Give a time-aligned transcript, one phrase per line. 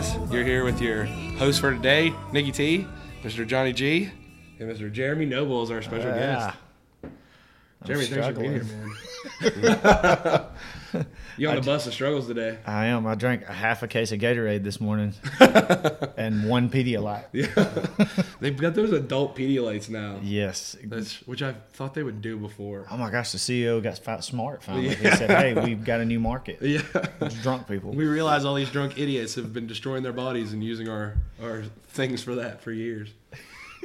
[0.00, 0.16] guys.
[0.32, 1.04] You're here with your
[1.36, 2.86] host for today, Nikki T,
[3.22, 3.46] Mr.
[3.46, 4.10] Johnny G,
[4.58, 4.90] and Mr.
[4.90, 6.56] Jeremy Noble is our special guest.
[7.84, 8.64] Jeremy, thanks for being here,
[9.68, 10.46] man.
[11.36, 12.58] you on the bus of struggles today?
[12.66, 13.06] I am.
[13.06, 15.14] I drank a half a case of Gatorade this morning
[16.16, 17.24] and one Pedialyte.
[17.32, 20.18] Yeah, they've got those adult Pedialytes now.
[20.22, 20.76] Yes.
[20.84, 22.86] That's which I thought they would do before.
[22.90, 24.94] Oh my gosh, the CEO got smart finally.
[24.94, 26.58] He said, "Hey, we've got a new market.
[26.72, 26.80] Yeah,
[27.20, 30.62] It's drunk people." we realize all these drunk idiots have been destroying their bodies and
[30.64, 33.10] using our our things for that for years.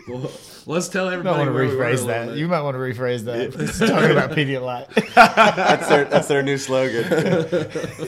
[0.08, 0.32] Well,
[0.66, 1.40] let's tell everybody.
[1.44, 2.28] You might want to where we rephrase that.
[2.28, 2.38] bit.
[2.38, 3.60] You might want to rephrase that.
[3.60, 7.04] It's talking about Pedialyte, That's their that's their new slogan.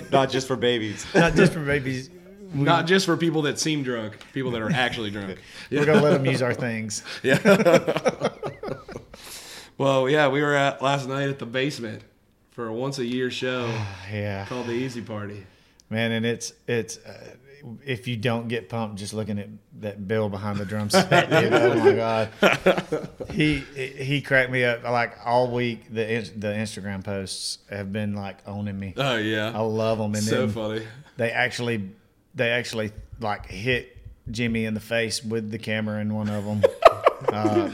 [0.11, 1.05] Not just for babies.
[1.13, 2.09] not just for babies.
[2.53, 5.39] We, Not just for people that seem drunk, people that are actually drunk.
[5.69, 7.03] We're gonna let them use our things.
[7.23, 7.37] Yeah.
[9.77, 12.01] Well, yeah, we were at last night at the basement
[12.51, 13.67] for a once a year show
[14.11, 15.45] Yeah, called the Easy Party.
[15.89, 16.97] man, and it's it's.
[16.97, 17.35] Uh,
[17.85, 19.49] if you don't get pumped just looking at
[19.81, 24.83] that Bill behind the drum set, oh my god, he he cracked me up.
[24.83, 26.03] Like all week, the
[26.35, 28.93] the Instagram posts have been like owning me.
[28.97, 30.83] Oh yeah, I love them, and so funny.
[31.17, 31.89] they actually
[32.35, 33.97] they actually like hit
[34.31, 36.63] Jimmy in the face with the camera in one of them.
[37.33, 37.69] uh,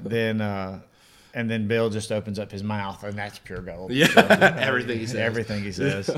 [0.00, 0.80] then uh,
[1.34, 3.92] and then Bill just opens up his mouth, and that's pure gold.
[3.92, 4.08] Yeah,
[4.58, 5.16] everything he says.
[5.16, 6.10] Everything he says.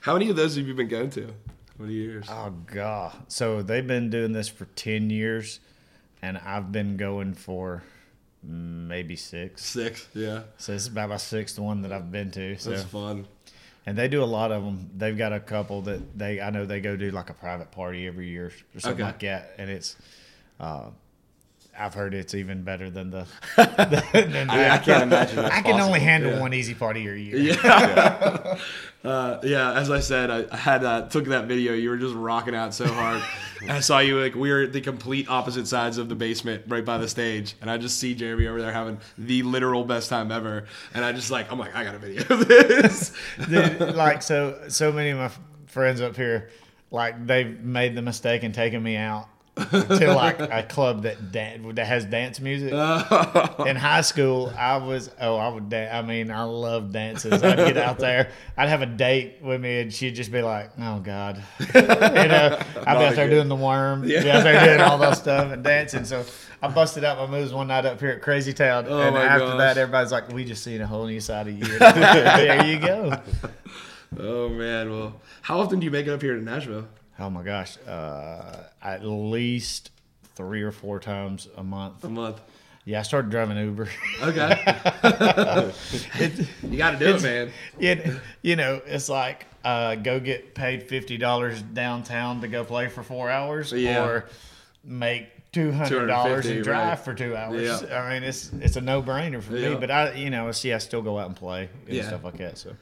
[0.00, 1.32] How many of those have you been going to?
[1.78, 2.26] How many years?
[2.28, 3.16] Oh god!
[3.28, 5.60] So they've been doing this for ten years,
[6.22, 7.82] and I've been going for
[8.42, 9.64] maybe six.
[9.64, 10.08] Six.
[10.14, 12.56] Yeah, So this is about my sixth one that I've been to.
[12.58, 13.26] So that's fun.
[13.86, 14.90] and they do a lot of them.
[14.96, 18.06] They've got a couple that they I know they go do like a private party
[18.06, 19.02] every year or something Okay.
[19.04, 19.96] like that, and it's.
[20.60, 20.90] Uh,
[21.78, 23.26] I've heard it's even better than the.
[23.56, 25.38] than I, I can't imagine.
[25.38, 26.00] I can only possible.
[26.00, 27.36] handle one easy part of your year.
[27.36, 28.58] Yeah.
[29.04, 31.72] Uh, yeah, as I said, I, I had uh, took that video.
[31.72, 33.22] You were just rocking out so hard.
[33.68, 36.84] I saw you like we were at the complete opposite sides of the basement, right
[36.84, 40.32] by the stage, and I just see Jeremy over there having the literal best time
[40.32, 40.66] ever.
[40.94, 43.12] And I just like, I'm like, I got a video of this.
[43.48, 45.30] Dude, like so so many of my
[45.66, 46.50] friends up here
[46.90, 49.28] like they've made the mistake and taken me out
[49.58, 52.72] to like a club that dan- that has dance music.
[52.72, 53.64] Uh.
[53.66, 57.42] In high school, I was oh I would dan- I mean I love dances.
[57.42, 58.30] I'd get out there.
[58.56, 62.58] I'd have a date with me and she'd just be like, "Oh God," you know.
[62.86, 65.62] I'd be out there doing the worm, be out there doing all that stuff and
[65.64, 66.04] dancing.
[66.04, 66.24] So
[66.62, 69.46] I busted out my moves one night up here at Crazy Town, Oh and after
[69.46, 69.58] gosh.
[69.58, 73.20] that, everybody's like, "We just seen a whole new side of you." there you go.
[74.18, 76.86] oh man, well, how often do you make it up here to Nashville?
[77.18, 79.90] Oh my gosh, uh, at least
[80.36, 82.04] three or four times a month.
[82.04, 82.40] A month.
[82.84, 83.88] Yeah, I started driving Uber.
[84.22, 84.56] Okay.
[86.62, 87.50] you got to do it, man.
[87.78, 92.88] it, you know, it's like uh, go get paid fifty dollars downtown to go play
[92.88, 94.04] for four hours, Yeah.
[94.04, 94.24] or
[94.84, 96.98] make two hundred dollars $250, and drive right.
[96.98, 97.82] for two hours.
[97.82, 98.00] Yeah.
[98.00, 99.70] I mean, it's it's a no brainer for Yeah.
[99.70, 99.74] me.
[99.76, 102.06] But I, you know, see, I still go out and play and Yeah.
[102.08, 102.58] stuff like that.
[102.58, 102.74] So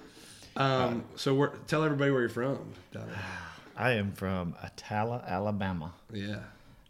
[0.56, 2.58] Um, so we're, tell everybody where you're from.
[2.92, 3.10] Donnie.
[3.76, 5.92] I am from Attalla, Alabama.
[6.12, 6.38] Yeah.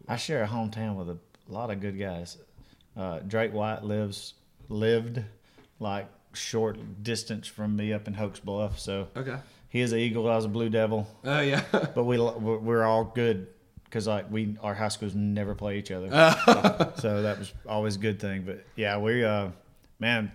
[0.07, 1.17] I share a hometown with a
[1.49, 2.37] lot of good guys.
[2.95, 4.33] Uh, Drake White lives
[4.69, 5.21] lived
[5.79, 9.37] like short distance from me up in Hokes Bluff, so Okay.
[9.69, 11.63] he is an Eagle, I was a Blue Devil, Oh yeah.
[11.71, 13.47] but we we're all good
[13.83, 16.09] because like we our high schools never play each other,
[16.97, 18.43] so that was always a good thing.
[18.43, 19.49] But yeah, we uh
[19.99, 20.31] man,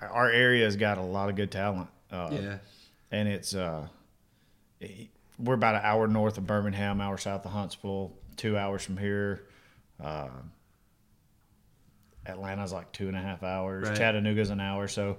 [0.00, 1.88] our area's got a lot of good talent.
[2.12, 2.58] Uh, yeah.
[3.10, 3.86] and it's uh,
[5.38, 9.42] we're about an hour north of Birmingham, hour south of Huntsville, two hours from here.
[10.02, 10.28] Uh,
[12.26, 13.88] Atlanta's like two and a half hours.
[13.88, 13.96] Right.
[13.96, 15.18] Chattanooga's an hour, so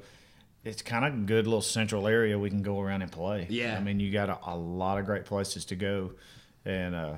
[0.64, 3.48] it's kind of a good little central area we can go around and play.
[3.50, 3.78] Yeah.
[3.78, 6.12] I mean you got a, a lot of great places to go,
[6.66, 7.14] and uh,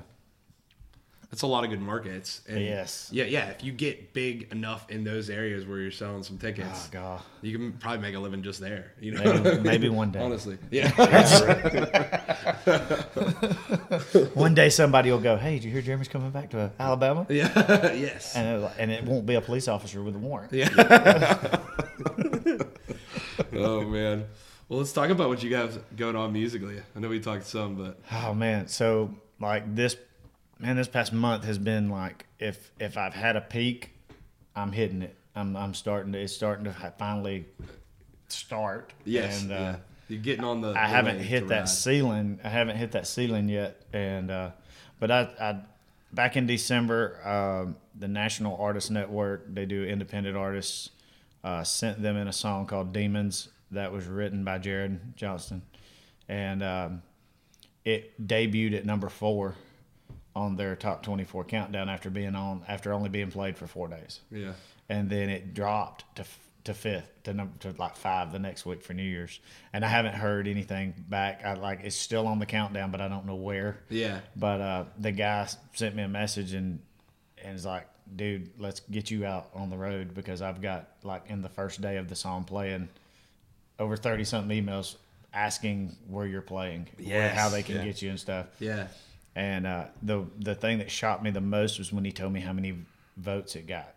[1.30, 2.40] That's a lot of good markets.
[2.48, 3.10] And Yes.
[3.12, 3.50] Yeah, yeah.
[3.50, 7.20] If you get big enough in those areas where you're selling some tickets, oh god,
[7.42, 8.92] you can probably make a living just there.
[8.98, 10.20] You know, maybe, maybe one day.
[10.20, 10.88] honestly, yeah.
[14.34, 17.92] One day somebody will go, "Hey, did you hear Jeremy's coming back to Alabama?" yeah.
[17.92, 18.34] yes.
[18.34, 20.52] And it, and it won't be a police officer with a warrant.
[20.52, 20.68] Yeah.
[23.52, 24.26] oh man.
[24.68, 26.80] Well, let's talk about what you guys going on musically.
[26.94, 29.96] I know we talked some, but Oh man, so like this,
[30.58, 33.94] man, this past month has been like if if I've had a peak,
[34.54, 35.16] I'm hitting it.
[35.34, 37.46] I'm I'm starting to it's starting to finally
[38.28, 38.92] start.
[39.04, 39.76] yes, and uh, yeah.
[40.08, 40.68] You're getting on the.
[40.68, 41.68] I the haven't hit that ride.
[41.68, 42.40] ceiling.
[42.42, 44.50] I haven't hit that ceiling yet, and uh,
[44.98, 45.60] but I, I
[46.12, 50.90] back in December, um, the National Artist Network they do independent artists
[51.44, 55.62] uh, sent them in a song called Demons that was written by Jared Johnston.
[56.28, 57.02] And um,
[57.84, 59.54] it debuted at number four
[60.38, 64.20] on their top 24 countdown after being on after only being played for four days
[64.30, 64.52] Yeah.
[64.88, 66.24] and then it dropped to
[66.64, 69.40] to fifth to number to like five the next week for New Year's,
[69.72, 71.42] and I haven't heard anything back.
[71.42, 73.78] I like it's still on the countdown, but I don't know where.
[73.88, 74.20] Yeah.
[74.36, 76.80] But uh, the guy sent me a message and
[77.42, 81.30] and is like, "Dude, let's get you out on the road because I've got like
[81.30, 82.88] in the first day of the song playing
[83.78, 84.96] over thirty something emails
[85.32, 87.84] asking where you're playing, yeah, how they can yeah.
[87.84, 88.88] get you and stuff." Yeah.
[89.36, 92.40] And uh, the the thing that shocked me the most was when he told me
[92.40, 92.74] how many
[93.16, 93.94] votes it got,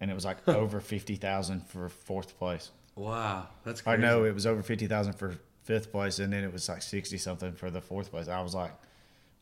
[0.00, 2.70] and it was like over fifty thousand for fourth place.
[2.94, 3.46] Wow.
[3.64, 5.34] That's I know it was over fifty thousand for
[5.64, 8.28] fifth place, and then it was like sixty something for the fourth place.
[8.28, 8.72] I was like,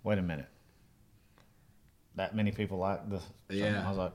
[0.05, 0.49] wait a minute,
[2.17, 3.21] that many people like the
[3.51, 3.85] Yeah.
[3.85, 4.13] I was like.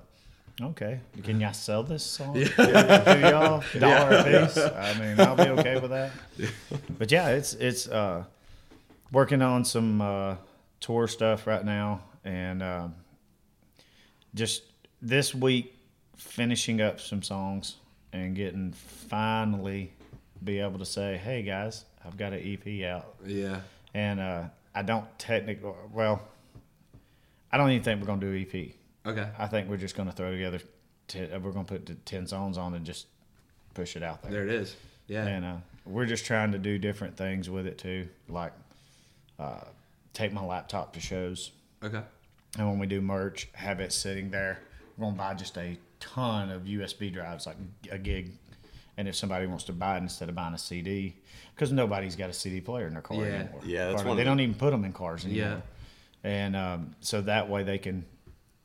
[0.61, 2.35] Okay, can y'all sell this song?
[2.57, 3.29] Yeah.
[3.31, 4.57] Y'all dollar a piece.
[4.57, 6.11] I mean, I'll be okay with that.
[6.99, 8.25] But yeah, it's it's uh,
[9.11, 10.35] working on some uh,
[10.81, 12.95] tour stuff right now, and um
[14.35, 14.63] just
[15.01, 15.73] this week
[16.17, 17.75] finishing up some songs
[18.13, 19.91] and getting finally
[20.43, 23.61] be able to say, "Hey guys, I've got an EP out," Yeah.
[23.93, 24.43] and uh,
[24.75, 25.71] I don't technically.
[25.93, 26.21] Well,
[27.51, 28.71] I don't even think we're gonna do EP.
[29.05, 29.27] Okay.
[29.37, 30.59] I think we're just gonna throw together.
[31.07, 33.07] T- we're gonna put the ten songs on and just
[33.73, 34.31] push it out there.
[34.31, 34.75] There it is.
[35.07, 35.25] Yeah.
[35.27, 35.55] And uh,
[35.85, 38.53] we're just trying to do different things with it too, like
[39.39, 39.61] uh,
[40.13, 41.51] take my laptop to shows,
[41.83, 42.01] Okay.
[42.57, 44.59] and when we do merch, have it sitting there.
[44.97, 47.55] We're gonna buy just a ton of USB drives, like
[47.91, 48.31] a gig.
[48.97, 51.15] And if somebody wants to buy it instead of buying a CD,
[51.55, 53.23] because nobody's got a CD player in their car Yeah.
[53.23, 53.61] anymore.
[53.65, 55.61] Yeah, that's one they of the- don't even put them in cars anymore.
[56.23, 56.29] Yeah.
[56.29, 58.05] And um, so that way they can,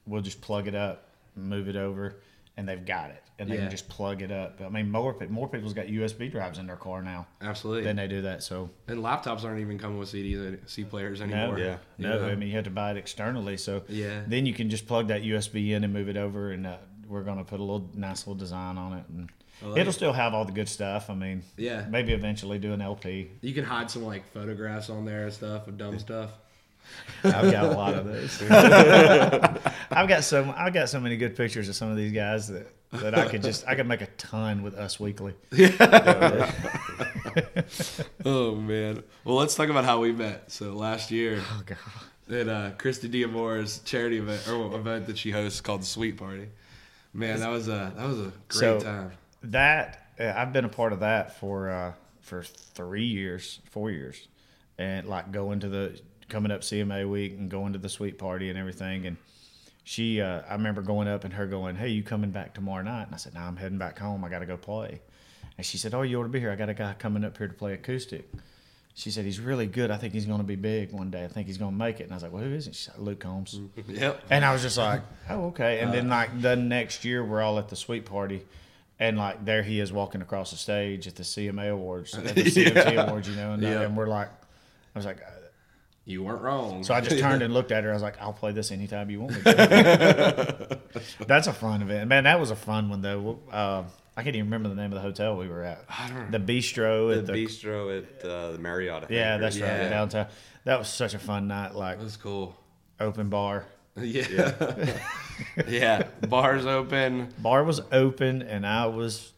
[0.06, 2.16] we'll just plug it up, move it over,
[2.56, 3.62] and they've got it, and they Yeah.
[3.62, 4.60] can just plug it up.
[4.64, 7.84] I mean, more more people's got USB drives in their car now Absolutely.
[7.84, 8.42] than they do that.
[8.42, 11.58] So and laptops aren't even coming with CDs, and C players anymore.
[11.58, 11.76] Yeah.
[11.98, 12.26] no, Yeah.
[12.32, 13.56] I mean you have to buy it externally.
[13.56, 14.22] So Yeah.
[14.26, 16.76] then you can just plug that USB in and move it over, and uh,
[17.08, 19.30] we're gonna put a little nice little design on it, and
[19.62, 19.92] like it'll it.
[19.92, 21.08] still have all the good stuff.
[21.10, 21.84] I mean, Yeah.
[21.90, 23.30] maybe eventually do an LP.
[23.42, 26.30] You can hide some like photographs on there and stuff of dumb stuff.
[27.24, 28.40] I've got a lot of those.
[28.50, 32.66] I've got so I've got so many good pictures of some of these guys that,
[32.92, 35.34] that I could just I could make a ton with Us Weekly.
[38.24, 39.02] Oh man.
[39.24, 40.50] Well, let's talk about how we met.
[40.50, 41.78] So last year Oh god.
[42.34, 46.48] at uh, Christy Diamore's charity event or event that she hosts called the Sweet Party.
[47.12, 49.12] Man, that was a that was a great So- time.
[49.42, 54.26] That I've been a part of that for uh, for three years, four years,
[54.78, 58.48] and like going to the coming up CMA week and going to the sweet party
[58.50, 59.06] and everything.
[59.06, 59.16] And
[59.88, 63.04] she, uh, I remember going up and her going, "Hey, you coming back tomorrow night?"
[63.04, 64.24] And I said, "No, I'm heading back home.
[64.24, 65.00] I got to go play."
[65.56, 66.50] And she said, "Oh, you ought to be here.
[66.50, 68.28] I got a guy coming up here to play acoustic."
[68.94, 69.92] She said, "He's really good.
[69.92, 71.22] I think he's going to be big one day.
[71.24, 72.74] I think he's going to make it." And I was like, "Well, who is it?"
[72.74, 74.22] She said, "Luke Combs." Yep.
[74.28, 75.78] And I was just like, oh, okay.
[75.78, 75.92] And Uh.
[75.92, 78.42] then like the next year, we're all at the sweet party,
[78.98, 82.42] and like there he is walking across the stage at the CMA Awards, at the
[82.42, 83.06] CMT Yeah.
[83.06, 84.30] Awards, you know, and, uh, and we're like,
[84.96, 85.18] I was like,
[86.08, 86.84] You weren't wrong.
[86.84, 87.90] so I just turned and looked at her.
[87.90, 89.42] I was like, I'll play this anytime you want me.
[89.42, 90.78] to.
[91.26, 92.24] That's a fun event, man.
[92.24, 93.40] That was a fun one though.
[93.50, 93.82] Uh,
[94.16, 95.84] I can't even remember the name of the hotel we were at.
[95.90, 98.94] I don't The Bistro The at the, bistro at uh, the Marriott.
[98.96, 99.88] I think, yeah, that's right Yeah.
[99.90, 100.26] downtown.
[100.64, 102.56] That was such a fun night, like That was cool.
[103.00, 103.64] open bar.
[104.00, 104.52] Yeah.
[105.66, 106.04] Yeah.
[106.28, 107.28] Bars open.
[107.38, 109.32] Bar was open, and I was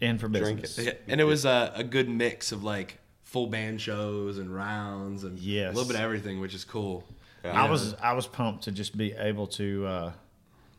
[0.00, 0.56] in for Drinking.
[0.58, 0.86] business.
[0.86, 2.98] Yeah, And it was a, a good mix of like
[3.34, 5.72] full band shows and rounds and Yes.
[5.72, 7.02] a little bit of everything, which is cool.
[7.44, 7.60] Yeah.
[7.60, 10.12] I was I was pumped to just be able to uh,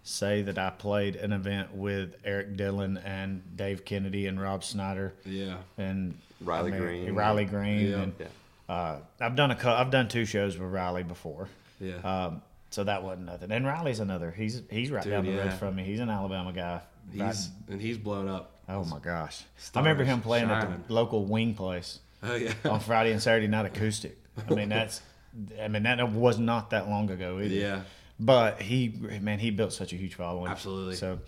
[0.04, 5.14] say that I played an event with Eric Dillon and Dave Kennedy and Rob Snyder
[5.26, 5.58] Yeah.
[5.78, 7.14] and Riley Green.
[7.14, 7.88] Riley Green.
[7.90, 8.02] Yeah.
[8.04, 8.74] And, Yeah.
[8.74, 11.50] uh, I've done a cou- I've done two shows with Riley before.
[11.82, 11.96] Yeah.
[11.98, 13.52] Um, so that wasn't nothing.
[13.52, 14.32] And Riley's another.
[14.32, 15.84] He's he's right Dude, down the road from me.
[15.84, 16.82] He's an Alabama guy.
[17.14, 18.52] Right- he's and he's blown up.
[18.70, 19.44] oh my gosh!
[19.76, 20.84] I remember him playing at shining.
[20.88, 22.54] the local wing place Oh yeah.
[22.66, 24.18] on Friday and Saturday night acoustic.
[24.50, 25.02] I mean that's
[25.62, 27.54] I mean that was not that long ago either.
[27.54, 27.82] Yeah.
[28.20, 30.50] But he man, he built such a huge following.
[30.52, 30.96] Absolutely.
[30.96, 31.20] So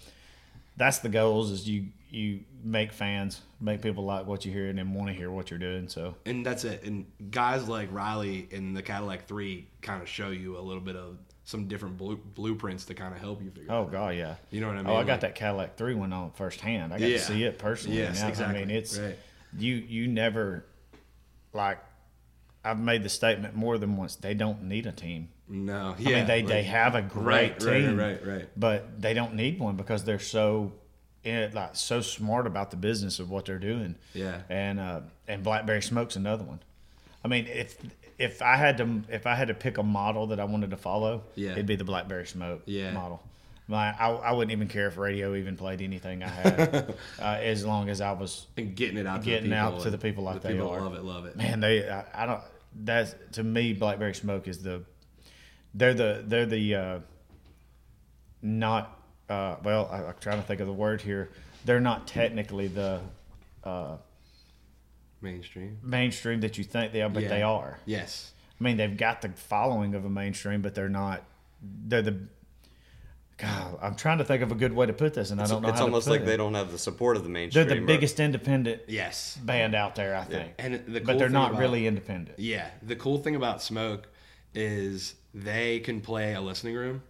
[0.78, 4.78] that's the goals is you you make fans, make people like what you hear and
[4.80, 5.90] then want to hear what you're doing.
[5.90, 6.84] So And that's it.
[6.84, 10.96] And guys like Riley in the Cadillac Three kind of show you a little bit
[10.96, 13.72] of some different blue, blueprints to kind of help you figure.
[13.72, 13.92] oh out.
[13.92, 14.36] god, yeah.
[14.52, 14.88] You know what I mean?
[14.88, 16.94] Oh, I got Like- that Cadillac three one on firsthand.
[16.94, 17.18] I got Yeah.
[17.18, 17.98] to see it personally.
[17.98, 18.28] Yes, now.
[18.30, 18.62] exactly.
[18.62, 19.18] I mean, it's Right.
[19.58, 19.76] you.
[19.76, 20.66] You never
[21.54, 21.80] like.
[22.66, 24.18] I've made the statement more than once.
[24.18, 25.30] They don't need a team.
[25.48, 25.96] No.
[25.98, 26.16] I Yeah.
[26.18, 28.50] mean, they, they have a great Right, right, team, right, right.
[28.58, 30.74] But they don't need one because they're so
[31.24, 33.96] eh, like so smart about the business of what they're doing.
[34.14, 34.42] Yeah.
[34.50, 36.60] And uh, and Blackberry Smoke's another one.
[37.24, 37.78] I mean, if
[38.18, 40.78] if I had to if I had to pick a model that I wanted to
[40.78, 41.52] follow, Yeah.
[41.52, 42.92] it'd be the Blackberry Smoke Yeah.
[42.92, 43.24] model.
[43.70, 47.66] My, I, I wouldn't even care if radio even played anything I had, uh, as
[47.66, 49.98] long as I was and getting it out to getting the people out to the
[49.98, 50.80] people like the they people are.
[50.82, 52.42] love it love it Man, they I, I don't.
[52.74, 54.84] That's to me, Blackberry Smoke is the.
[55.74, 57.00] They're the they're the uh,
[58.42, 59.90] not uh, well.
[59.92, 61.30] I, I'm trying to think of the word here.
[61.66, 63.02] They're not technically the
[63.64, 63.98] uh,
[65.22, 67.30] mainstream mainstream that you think they are, but Yeah.
[67.30, 67.80] they are.
[67.86, 71.24] yes I mean, they've got the following of a mainstream, but they're not.
[71.62, 72.18] They're the.
[73.38, 75.62] God, I'm trying to think of a good way to put this, and I don't
[75.62, 76.26] know it's how almost like it.
[76.26, 77.68] they don't have the support of the mainstream.
[77.68, 80.54] They're the or- biggest independent yes band out there, I think.
[80.58, 80.66] Yeah.
[80.66, 82.40] and the cool but they're not about- really independent.
[82.40, 84.08] Yeah, the cool thing about Smoke
[84.56, 87.04] is they can play a listening room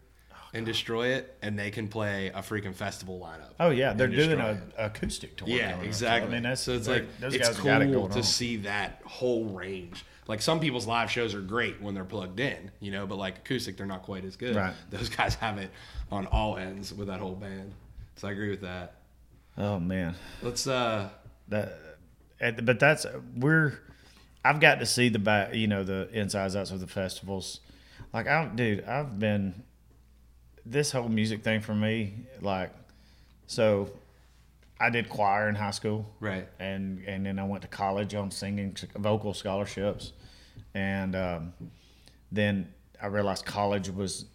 [0.58, 3.54] and destroy it, and they can play a freaking festival lineup.
[3.60, 4.62] Oh yeah, they're doing destroy a it.
[4.78, 5.48] acoustic tour.
[5.48, 6.30] Yeah, exactly.
[6.30, 8.24] I mean, that's so it's like those it's guys got it cool to on.
[8.24, 10.04] see that whole range.
[10.28, 13.38] Like some people's live shows are great when they're plugged in, you know, but like
[13.38, 14.56] acoustic, they're not quite as good.
[14.58, 14.74] Right.
[14.90, 15.72] Those guys have it
[16.12, 17.74] on all ends with that whole band.
[18.18, 18.96] So I agree with that.
[19.58, 21.10] Oh man, Let's uh
[21.48, 21.74] that.
[22.40, 23.80] But that's we're.
[24.46, 27.60] I've got to see the back, you know, the insides outs of the festivals.
[28.14, 29.64] Like I, dude, I've been
[30.70, 32.14] this whole music thing for me.
[32.42, 32.72] Like,
[33.48, 33.90] so
[34.80, 36.06] I did choir in high school.
[36.20, 36.48] right.
[36.60, 40.14] and and then I went to college on singing vocal scholarships,
[40.74, 41.54] and um,
[42.32, 44.26] then I realized college was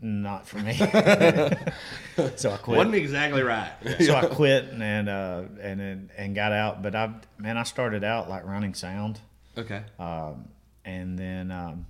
[0.00, 0.74] not for me,
[2.36, 2.76] so I quit.
[2.78, 3.70] Wasn't exactly right.
[4.00, 6.82] so I quit and uh, and then and got out.
[6.82, 9.20] But I man, I started out like running sound,
[9.56, 9.82] okay.
[10.00, 10.48] um,
[10.84, 11.86] and then um,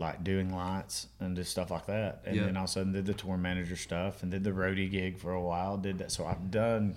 [0.00, 2.22] like doing lights and just stuff like that.
[2.26, 2.46] And Yeah.
[2.46, 5.18] then all of a sudden did the tour manager stuff and did the roadie gig
[5.18, 5.76] for a while.
[5.76, 6.10] Did that.
[6.10, 6.96] So I've done.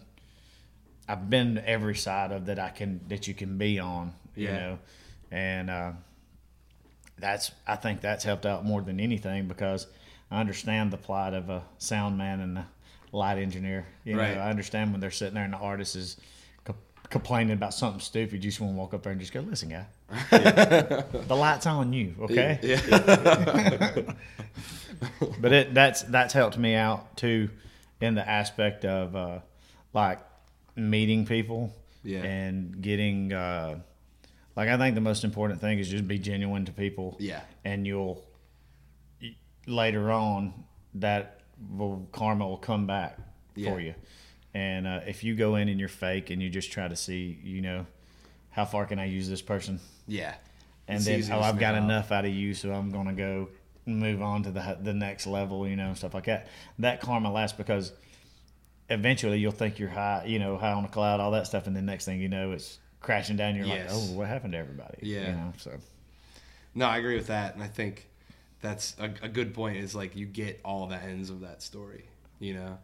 [1.08, 4.14] I've been every side of that I can that you can be on.
[4.36, 4.80] You know,
[5.32, 5.92] and uh,
[7.20, 9.86] that's I think that's helped out more than anything because
[10.32, 12.68] I understand the plight of a sound man and a
[13.12, 13.86] light engineer.
[14.04, 14.36] You Right.
[14.36, 16.18] know, I understand when they're sitting there and the artist is
[16.64, 16.76] co-
[17.10, 18.36] complaining about something stupid.
[18.44, 19.86] You just want to walk up there and just go, "Listen, guy,
[20.32, 24.02] the light's on you, okay?" Yeah.
[25.40, 27.50] But it that's that's helped me out too,
[28.00, 29.40] in the aspect of uh,
[29.94, 30.20] like
[30.76, 32.24] meeting people Yeah.
[32.24, 33.34] and getting.
[33.34, 33.80] Uh,
[34.56, 37.18] like I think the most important thing is just be genuine to people.
[37.20, 37.42] Yeah.
[37.66, 38.24] and you'll
[39.68, 40.54] later on
[40.96, 41.42] that
[41.76, 43.18] will karma will come back
[43.56, 43.72] Yeah.
[43.72, 43.96] for you.
[44.54, 47.40] And uh, if you go in and you're fake and you just try to see,
[47.44, 47.86] you know,
[48.52, 50.36] how far can I use this person, Yeah.
[50.88, 51.84] and It's then oh I've got out.
[51.84, 53.50] enough out of you, so I'm gonna go
[53.86, 56.48] move on to the the next level, you know, and stuff like that.
[56.80, 57.94] That karma lasts because
[58.90, 61.76] eventually you'll think you're high, you know, high on a cloud, all that stuff, and
[61.76, 63.56] then next thing you know, it's crashing down.
[63.56, 63.92] You're Yes.
[63.94, 64.98] like, oh, what happened to everybody?
[65.02, 65.30] Yeah.
[65.30, 65.72] you know, so.
[66.76, 68.08] No, I agree with that, and I think
[68.62, 69.78] that's a, a good point.
[69.78, 72.06] Is like you get all the ends of that story.
[72.40, 72.78] You know,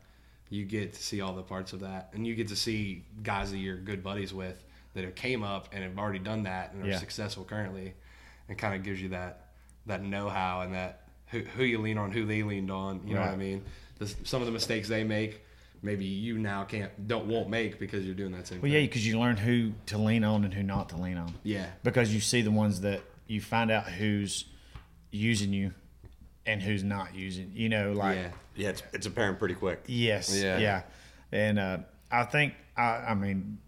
[0.50, 3.52] you get to see all the parts of that, and you get to see guys
[3.52, 4.64] that you're good buddies with
[5.00, 6.98] that have came up and have already done that and are Yeah.
[7.00, 7.94] successful currently,
[8.50, 9.46] and kind of gives you that
[9.86, 13.01] that know how and that who, who you lean on, who they leaned on.
[13.08, 13.63] You know what I mean?
[13.98, 15.41] The, some of the mistakes they make,
[15.82, 18.60] maybe you now can't don't won't make because you're doing that same.
[18.62, 18.82] Well, thing.
[18.82, 21.34] yeah, because you learn who to lean on and who not to lean on.
[21.44, 21.68] Yeah.
[21.84, 24.46] Because you see the ones that you find out who's
[25.12, 25.74] using you
[26.46, 27.51] and who's not using.
[27.56, 28.32] You know, like yeah.
[28.56, 29.84] Yeah, it's, it's apparent pretty quick.
[29.88, 30.58] yes, Yeah.
[30.58, 30.82] yeah,
[31.32, 31.77] and uh,
[32.12, 33.60] I think I, I mean,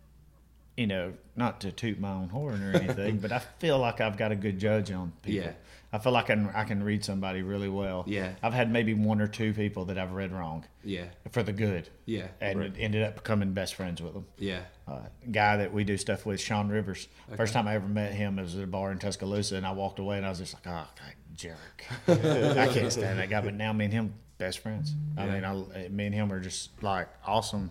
[0.81, 4.17] you know, not to toot my own horn or anything, but I feel like I've
[4.17, 5.43] got a good judge on people.
[5.43, 5.51] Yeah.
[5.93, 8.03] I feel like I can, I can read somebody really well.
[8.07, 8.31] Yeah.
[8.41, 11.05] I've had maybe one or two people that I've read wrong Yeah.
[11.31, 11.89] for the good.
[12.05, 12.27] Yeah.
[12.39, 14.61] And ended up becoming best friends with them Yeah.
[14.87, 17.07] uh, guy that we do stuff with, Sean Rivers.
[17.37, 19.99] First time I ever met him was at a bar in Tuscaloosa, and I walked
[19.99, 21.85] away and I was just like, "Oh, God, jerk!
[22.07, 24.95] I can't stand that guy." But now me and him best friends.
[25.17, 25.33] I Yeah.
[25.33, 27.69] mean, I, me and him are just like awesome.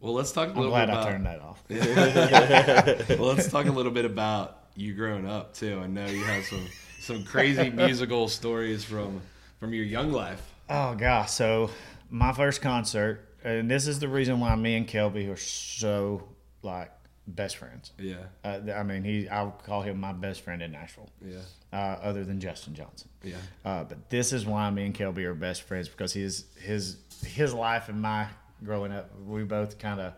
[0.00, 1.06] Well, let's talk a I'm little glad bit about.
[1.06, 1.62] I turned that off.
[3.18, 5.80] well, let's talk a little bit about you growing up too.
[5.82, 6.66] I know you have some
[7.00, 9.20] some crazy musical stories from
[9.58, 10.42] from your young life.
[10.68, 11.30] Oh gosh!
[11.30, 11.70] So
[12.10, 16.28] my first concert, and this is the reason why me and Kelby are so
[16.62, 16.90] like
[17.28, 17.92] best friends.
[17.98, 21.08] Yeah, Uh, I mean, he I'll call him my best friend in Nashville.
[21.24, 21.38] yeah,
[21.72, 23.08] uh, other than Justin Johnson.
[23.22, 23.36] Yeah.
[23.64, 27.52] Uh, but this is why me and Kelby are best friends because his his his
[27.54, 28.26] life and my
[28.66, 30.12] growing up, we both kind of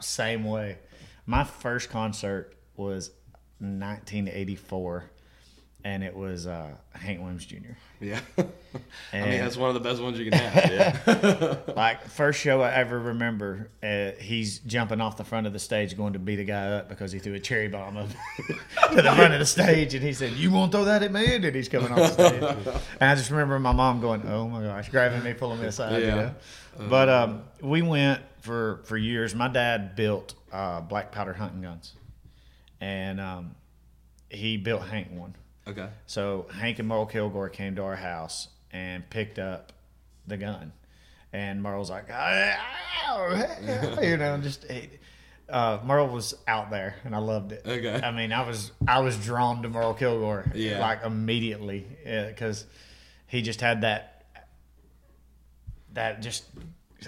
[0.00, 0.78] same way.
[1.24, 3.10] My first concert was
[3.60, 5.10] 1984
[5.84, 7.72] and it was uh, Hank Williams Jr.
[8.00, 8.20] Yeah.
[9.12, 10.70] I mean, that's one of the best ones you can have.
[10.70, 15.58] Yeah, like first show I ever remember, uh, he's jumping off the front of the
[15.58, 18.96] stage going to beat a guy up because he threw a cherry bomb up to
[18.96, 21.44] the front of the stage, and he said, "You won't throw that at me?" And
[21.54, 22.42] he's coming off the stage,
[23.00, 26.02] and I just remember my mom going, "Oh my gosh," grabbing me, pulling me aside.
[26.02, 26.08] Yeah.
[26.08, 26.34] You know?
[26.88, 29.34] But um, we went for for years.
[29.34, 31.94] My dad built uh, black powder hunting guns,
[32.80, 33.54] and um,
[34.30, 35.34] he built Hank one.
[35.68, 35.88] Okay.
[36.06, 39.72] So Hank and Merle Kilgore came to our house and picked up
[40.26, 40.72] the gun,
[41.32, 44.64] and Merle's like, "Ow," you know, just
[45.48, 47.62] uh, Merle was out there, and I loved it.
[47.66, 48.00] Okay.
[48.02, 50.80] I mean, I was I was drawn to Merle Kilgore, Yeah.
[50.80, 52.64] like immediately, because
[53.26, 54.24] he just had that
[55.92, 56.44] that just.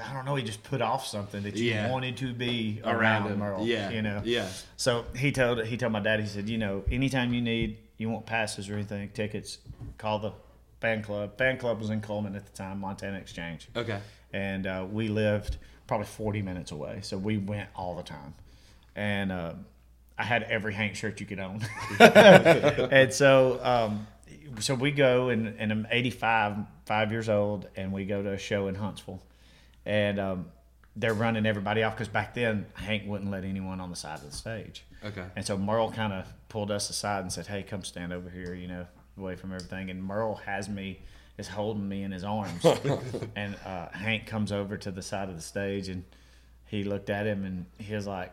[0.01, 0.37] I don't know.
[0.37, 1.91] He just put off something that you Yeah.
[1.91, 3.39] wanted to be around, Around him.
[3.41, 3.67] Merle.
[3.67, 3.91] Yeah.
[3.91, 4.23] you know.
[4.25, 4.47] Yeah.
[4.77, 6.21] So he told he told my dad.
[6.21, 9.59] He said, you know, anytime you need you want passes or anything, tickets,
[9.99, 10.33] call the
[10.81, 11.37] fan club.
[11.37, 14.01] Fan club was in Cullman at the time, Montana Exchange, Okay.
[14.33, 17.01] and uh, we lived probably forty minutes away.
[17.03, 18.33] So we went all the time,
[18.97, 19.53] and uh,
[20.19, 21.61] I had every Hank shirt you could own.
[22.01, 24.07] and so um,
[24.61, 28.39] so we go and, and I'm 85, five years old, and we go to a
[28.39, 29.23] show in Huntsville,
[29.85, 30.47] and um,
[30.97, 34.31] they're running everybody off because back then Hank wouldn't let anyone on the side of
[34.31, 34.85] the stage.
[35.05, 35.25] Okay.
[35.37, 38.55] And so Merle kind of pulled us aside and said, "Hey, come stand over here,
[38.55, 38.87] you know,
[39.17, 41.01] away from everything." And Merle has me
[41.39, 42.65] is holding me in his arms,
[43.37, 46.05] and uh, Hank comes over to the side of the stage and
[46.67, 48.33] he looked at him and he was like.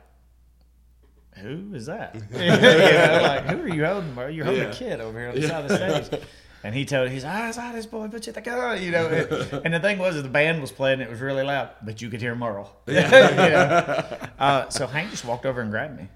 [1.42, 2.16] Who is that?
[2.32, 4.16] you know, like who are you holding?
[4.16, 4.32] Merle?
[4.32, 4.70] You're holding Yeah.
[4.72, 6.22] a kid over here on the side of the stage.
[6.64, 9.08] And he told he's eyes out this boy, but you the gun, you know.
[9.08, 12.10] And, and the thing was, the band was playing, it was really loud, but you
[12.10, 12.76] could hear Merle.
[12.88, 13.30] Yeah.
[13.46, 14.30] you know?
[14.40, 16.08] uh, so Hank just walked over and grabbed me,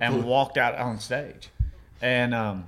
[0.00, 1.50] and walked out on stage,
[2.02, 2.66] and um,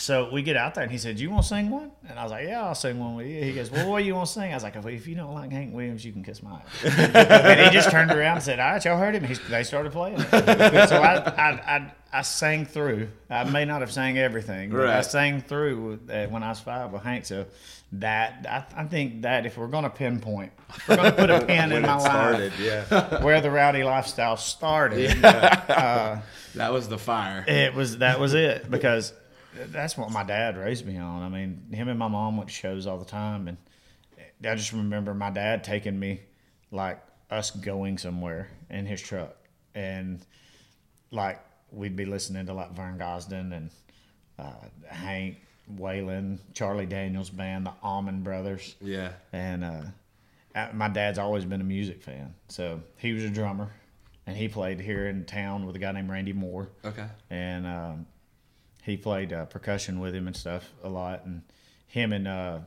[0.00, 2.22] so we get out there, and he said, "You want to sing one?" And I
[2.22, 4.28] was like, "Yeah, I'll sing one with you." He goes, "Well, what do you want
[4.28, 6.52] to sing?" I was like, "If you don't like Hank Williams, you can kiss my
[6.52, 9.62] ass." and he just turned around and said, "All right, y'all heard him." He's, they
[9.62, 10.18] started playing.
[10.20, 13.08] So I, I, I, I sang through.
[13.28, 16.92] I may not have sang everything, but I sang through uh, when I was five
[16.92, 17.26] with Hank.
[17.26, 17.44] So
[17.92, 20.52] that I, I think that if we're going to pinpoint,
[20.88, 23.22] we're going to put a pin in my it life yeah.
[23.22, 25.10] where the rowdy lifestyle started.
[26.54, 27.44] That was the fire.
[27.46, 29.12] It was that was it because
[29.68, 31.22] that's what my dad raised me on.
[31.22, 33.56] I mean, him and my mom went to shows all the time, and
[34.44, 36.20] I just remember my dad taking me,
[36.70, 39.36] like us going somewhere in his truck,
[39.74, 40.20] and
[41.10, 41.40] like
[41.72, 43.70] we'd be listening to like Vern Gosdin and
[44.38, 44.52] uh,
[44.88, 45.36] Hank
[45.76, 49.12] Waylon, Charlie Daniels band, the Allman Brothers Yeah.
[49.32, 49.82] and uh,
[50.72, 52.34] my dad's always been a music fan.
[52.48, 53.70] So he was a drummer,
[54.26, 57.06] and he played here in town with a guy named Randy Moore, Okay.
[57.30, 58.06] and um,
[58.90, 61.24] he played uh, percussion with him and stuff a lot.
[61.24, 61.42] And
[61.86, 62.58] him and uh,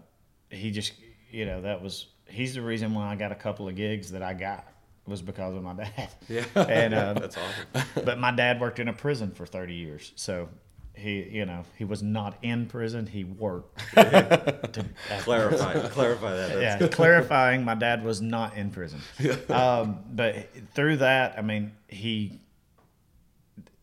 [0.49, 0.93] he just,
[1.29, 4.23] you know, that was he's the reason why I got a couple of gigs that
[4.23, 4.67] I got
[5.05, 6.09] was because of my dad.
[6.29, 6.45] Yeah.
[6.55, 7.87] And um, That's awesome.
[8.05, 10.13] but my dad worked in a prison for 30 years.
[10.15, 10.47] So
[10.95, 13.05] he, you know, he was not in prison.
[13.05, 13.79] He worked.
[13.95, 14.85] to,
[15.19, 16.61] Clarify, clarify that.
[16.61, 19.01] Yeah, clarifying my dad was not in prison.
[19.49, 22.39] Um, but through that, I mean, he,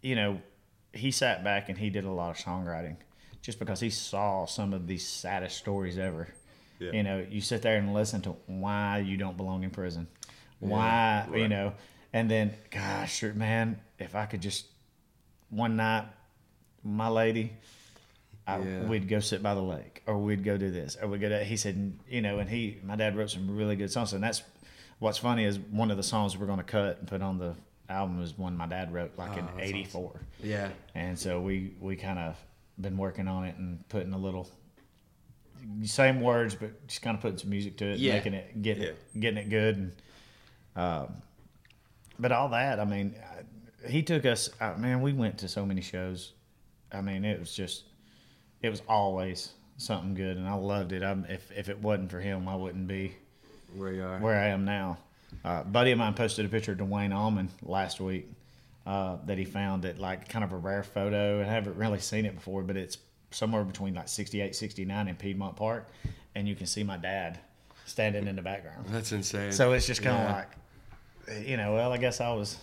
[0.00, 0.40] you know,
[0.92, 2.96] he sat back and he did a lot of songwriting
[3.42, 6.28] just because he saw some of the saddest stories ever.
[6.78, 6.92] Yeah.
[6.92, 10.08] You know, you sit there and listen to why you don't belong in prison,
[10.58, 11.74] why, you know,
[12.12, 14.66] and then, gosh, man, if I could just
[15.50, 16.06] one night,
[16.82, 17.52] my lady,
[18.46, 18.84] I, Yeah.
[18.86, 21.28] we'd go sit by the lake, or we'd go do this, or we go.
[21.28, 24.24] To, he said, you know, and he, my dad wrote some really good songs, and
[24.24, 24.42] that's
[24.98, 27.54] what's funny is one of the songs we're going to cut and put on the
[27.90, 30.68] album is one my dad wrote like in '84, Yeah.
[30.94, 32.36] and so we we kind of
[32.80, 34.48] been working on it and putting a little
[35.84, 38.14] same words, but just kind of putting some music to it, Yeah.
[38.14, 39.92] making it getting it getting it good, and
[40.76, 41.14] um,
[42.18, 44.50] but all that, I mean, I- he took us.
[44.60, 46.32] Uh, man, we went to so many shows.
[46.92, 47.84] I mean, it was just,
[48.62, 51.02] it was always something good, and I loved it.
[51.02, 53.14] I, if if it wasn't for him, I wouldn't be
[53.74, 54.18] Where you are.
[54.18, 54.98] where I am now.
[55.44, 58.30] Uh, buddy of mine posted a picture of Duane Allman last week
[58.86, 61.40] uh, that he found that like kind of a rare photo.
[61.40, 62.98] I haven't really seen it before, but it's
[63.30, 65.88] somewhere between like 68, 69 in Piedmont Park,
[66.34, 67.38] and you can see my dad
[67.86, 68.86] standing in the background.
[68.88, 69.52] That's insane.
[69.52, 70.34] So it's just kind of Yeah.
[71.36, 72.56] like, you know, well, I guess I was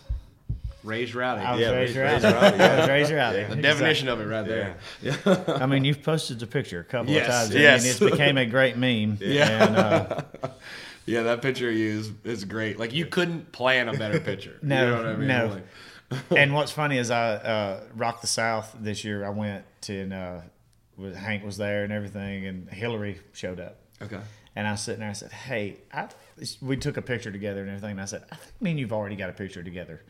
[0.83, 1.41] raised rowdy.
[1.41, 2.35] I was Yeah, raised raised- rowdy.
[2.35, 3.43] raised rowdy, I was raised rowdy.
[3.43, 4.77] the definition of it right there.
[5.01, 5.15] Yeah.
[5.47, 7.81] I mean, you've posted the picture a couple Yes, of times, yes.
[7.83, 9.17] and it's became a great meme.
[9.21, 9.65] Yeah.
[9.67, 10.49] And, uh,
[11.07, 12.77] Yeah, that picture you use is great.
[12.77, 14.59] Like you couldn't plan a better picture.
[14.61, 15.27] No, you know what I mean?
[15.27, 15.61] no.
[16.37, 19.25] And what's funny is I uh, Rock the South this year.
[19.25, 20.41] I went to in uh,
[20.95, 23.77] was, Hank was there and everything, and Hilary showed up.
[24.01, 24.19] Okay.
[24.55, 25.09] And I was sitting there.
[25.09, 26.07] I said, "Hey, I,
[26.61, 28.93] we took a picture together and everything." And I said, "I think me and you've
[28.93, 30.01] already got a picture together,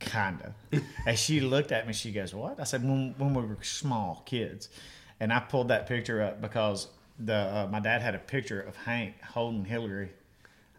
[0.00, 0.54] kinda."
[1.06, 1.92] and she looked at me.
[1.92, 4.70] She goes, "What?" I said, "When when we were small kids,"
[5.20, 6.88] and I pulled that picture up because
[7.18, 10.12] the uh, my dad had a picture of Hank holding Hilary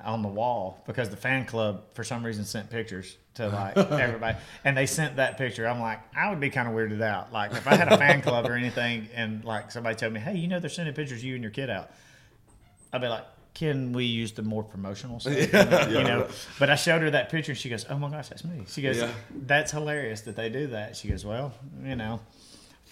[0.02, 4.38] on the wall because the fan club for some reason sent pictures to like everybody
[4.66, 5.68] and they sent that picture.
[5.68, 7.32] I'm like i would be kind of weirded out.
[7.32, 10.36] Like if i had a fan club or anything and like somebody told me hey
[10.36, 11.90] you know they're sending pictures of you and your kid out
[12.92, 15.36] i'd be like can we use the more promotional stuff?
[15.92, 16.28] You know?
[16.60, 18.66] But i showed her that picture and she goes oh my gosh that's me.
[18.68, 19.12] She goes Yeah.
[19.46, 20.96] that's hilarious that they do that.
[20.98, 21.54] She goes well
[21.84, 22.20] you know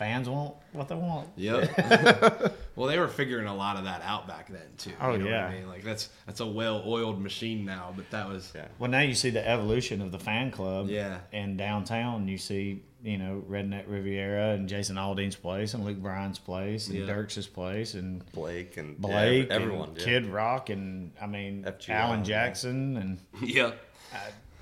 [0.02, 1.78] fans want what they want Yep.
[2.76, 4.94] well, they were figuring a lot of that out back then too.
[5.00, 5.46] Oh, you know yeah.
[5.46, 8.66] What I mean, like that's that's a well-oiled machine now, but that was Yeah.
[8.80, 10.90] Well, now you see the evolution of the fan club.
[10.90, 11.20] Yeah.
[11.32, 16.40] And downtown, you see, you know, Redneck Riviera and Jason Aldean's place and Luke Bryan's
[16.40, 17.06] place and Yeah.
[17.06, 19.90] Dierks' place and Blake and Blake, yeah, everyone.
[19.90, 20.04] and yeah.
[20.04, 22.26] Kid Rock, and I mean, FG Alan Allen, yeah.
[22.26, 22.98] Jackson.
[22.98, 23.74] And yeah.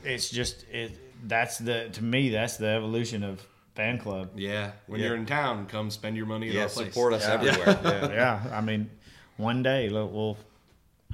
[0.03, 0.91] it's just, it.
[1.29, 3.41] that's the, to me, that's the evolution of
[3.75, 4.31] fan club.
[4.35, 4.71] Yeah.
[4.87, 5.07] When Yeah.
[5.07, 6.87] you're in town, come spend your money at Yeah, our place.
[6.87, 7.79] support us everywhere.
[7.83, 8.11] Yeah.
[8.45, 8.57] yeah.
[8.57, 8.89] I mean,
[9.37, 10.37] one day, look, we'll,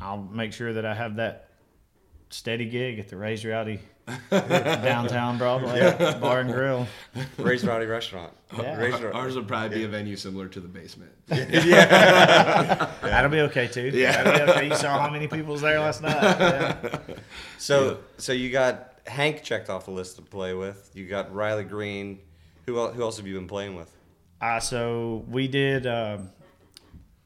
[0.01, 1.49] I'll make sure that I have that
[2.29, 3.79] steady gig at the Raised Rowdy
[4.31, 5.79] downtown Broadway
[6.19, 6.87] Bar and Grill.
[7.37, 8.31] Raised Rowdy Restaurant.
[8.57, 8.75] Yeah.
[8.77, 9.15] Raised Rowdy.
[9.17, 11.11] Ours would probably be a venue similar to the basement.
[11.27, 12.91] yeah.
[13.01, 13.89] That'll be okay too.
[13.93, 14.23] Yeah.
[14.23, 14.67] That'll be okay.
[14.69, 16.13] You saw how many people was there last night.
[16.21, 16.99] Yeah.
[17.57, 20.91] So so you got Hank checked off the list to play with.
[20.93, 22.19] You got Riley Green.
[22.65, 23.91] Who else, who else have you been playing with?
[24.41, 26.29] Uh, so we did um,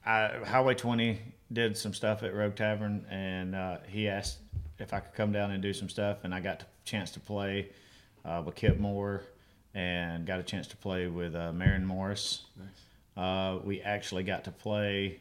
[0.06, 1.20] I, Highway 20
[1.52, 4.40] did some stuff at Rogue Tavern, and uh, he asked
[4.80, 7.20] if I could come down and do some stuff, and I got the chance to
[7.20, 7.70] play
[8.26, 9.24] uh, with Kip Moore,
[9.74, 12.46] and got a chance to play with uh, Maren Morris.
[13.16, 15.20] Uh, we actually got to play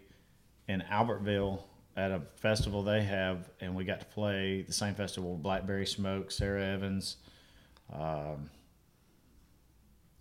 [0.69, 1.61] in Albertville
[1.97, 5.87] at a festival they have, and we got to play the same festival with Blackberry
[5.87, 7.17] Smoke, Sara Evans.
[7.93, 8.49] Um,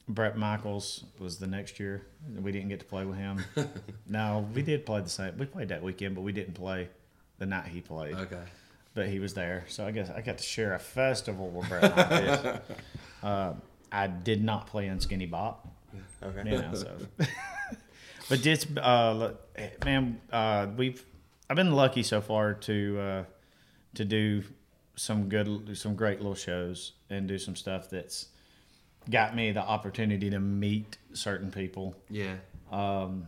[0.08, 2.06] Bret Michaels was the next year.
[2.41, 3.43] We didn't get to play with him.
[4.08, 5.38] no, we did play the same.
[5.38, 6.89] We played that weekend, but we didn't play
[7.39, 8.15] the night he played.
[8.15, 8.41] Okay.
[8.93, 11.96] But he was there, so I guess I got to share a festival with Bret
[11.96, 12.60] Michaels.
[13.24, 13.54] uh,
[13.91, 15.67] I did not play in Skinny Bop,
[16.24, 16.52] Okay.
[16.52, 16.74] you know.
[16.74, 16.96] So,
[18.30, 19.34] but it's uh,
[19.86, 21.04] man, uh, we've
[21.50, 23.24] I've been lucky so far to uh,
[23.96, 24.43] to do
[24.96, 28.30] some good, some great little shows and do some stuff that's
[29.10, 32.36] got me the opportunity to meet certain people Yeah.
[32.72, 33.28] Um,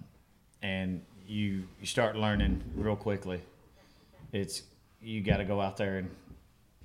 [0.61, 3.41] and you you start learning real quickly
[4.33, 4.63] it's
[5.01, 6.09] you got to go out there and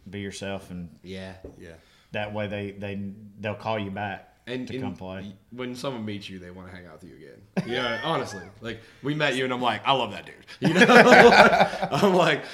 [0.09, 1.35] be yourself and Yeah.
[1.59, 1.75] Yeah.
[2.13, 3.01] that way they they
[3.41, 5.33] they'll call you back And, to and come play.
[5.53, 7.41] when someone meets you, they want to hang out with you again.
[7.67, 10.35] Yeah, honestly, like we met you, and I'm like, I love that dude.
[10.61, 10.85] You know,
[11.91, 12.45] I'm like,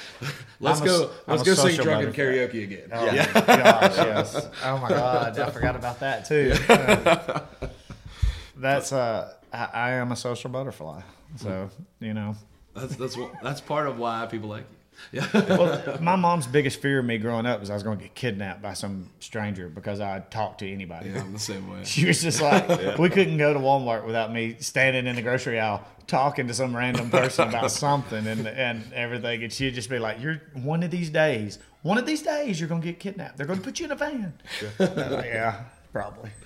[0.61, 2.89] let's I'm go, let's go sing drunken karaoke again.
[2.93, 4.47] oh my gosh yes.
[4.63, 6.55] Oh my god i forgot about that too.
[8.55, 11.01] That's uh I, I am a social butterfly
[11.37, 12.35] so you know.
[12.73, 14.77] That's that's what, that's part of why people like you.
[15.11, 15.27] Yeah.
[15.33, 18.15] well, my mom's biggest fear of me growing up was I was going to get
[18.15, 21.09] kidnapped by some stranger because I'd talk to anybody.
[21.09, 21.83] Yeah, I'm the same way.
[21.83, 25.59] She was just like, we couldn't go to Walmart without me standing in the grocery
[25.59, 29.43] aisle talking to some random person about something and, and everything.
[29.43, 32.69] And she'd just be like, You're one of these days, one of these days, you're
[32.69, 33.37] going to get kidnapped.
[33.37, 34.33] They're going to put you in a van.
[34.79, 36.29] I'm yeah, probably.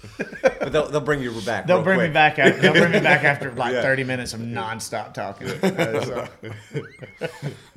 [0.60, 1.67] But they'll, they'll bring you back.
[1.67, 2.39] They'll real bring me back.
[2.39, 3.81] After, they'll bring me back after like Yeah.
[3.84, 5.47] 30 minutes of nonstop talking.
[5.49, 6.27] Uh, so-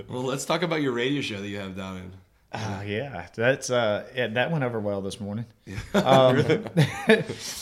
[0.08, 2.12] Well, let's talk about your radio show that you have down in.
[2.50, 5.44] Uh, yeah, that's uh, yeah, that went over well this morning.
[5.92, 6.64] Um,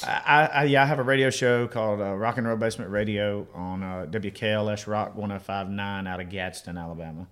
[0.05, 3.49] I, I yeah, I have a radio show called uh, Rock and Roll Basement Radio
[3.53, 7.27] on uh, WKLS Rock 105.9 out of Gadsden, Alabama.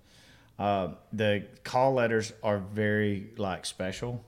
[0.59, 4.25] Uh, the call letters are very like special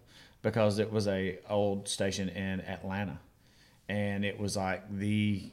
[0.47, 3.19] because it was a old station in Atlanta,
[3.89, 5.51] and it was like the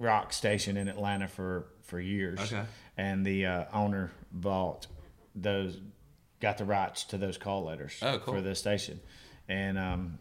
[0.00, 2.40] rock station in Atlanta for for years.
[2.40, 2.64] Okay.
[2.96, 4.88] And the uh, owner bought
[5.36, 5.78] those,
[6.40, 8.34] got the rights to those call letters Oh, cool.
[8.34, 8.98] for the station,
[9.48, 10.18] and um,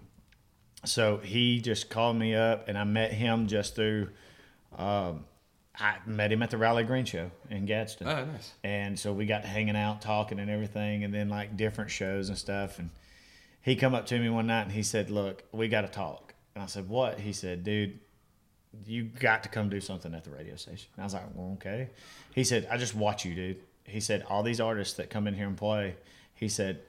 [0.85, 4.09] so he just called me up, and I met him just through.
[4.77, 5.25] Um,
[5.79, 8.07] I met him at the Riley Green Show in Gadsden.
[8.07, 8.51] Oh, nice.
[8.63, 12.29] And so we got to hanging out, talking, and everything, and then like different shows
[12.29, 12.77] and stuff.
[12.77, 12.89] And
[13.61, 16.33] he come up to me one night and he said, "Look, we got to talk."
[16.55, 17.99] And I said, "What?" He said, "Dude,
[18.85, 21.53] you got to come do something at the radio station." And I was like, "Well,
[21.53, 21.89] okay."
[22.33, 25.33] He said, "I just watch you, dude." He said, "All these artists that come in
[25.33, 25.95] here and play,"
[26.33, 26.81] he said,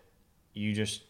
[0.55, 1.03] "You just,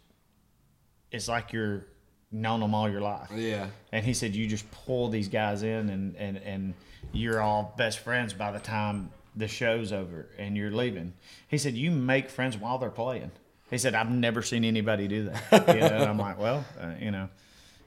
[1.11, 1.87] it's like you're
[2.33, 3.31] known them all your life.
[3.35, 3.69] Yeah.
[3.93, 6.75] And he said, you just pull these guys in and, and, and
[7.13, 11.13] you're all best friends by the time the show's over and you're leaving.
[11.49, 13.31] He said, you make friends while they're playing.
[13.73, 15.67] He said, I've never seen anybody do that.
[15.75, 17.29] You know, and I'm like, well, uh, you know,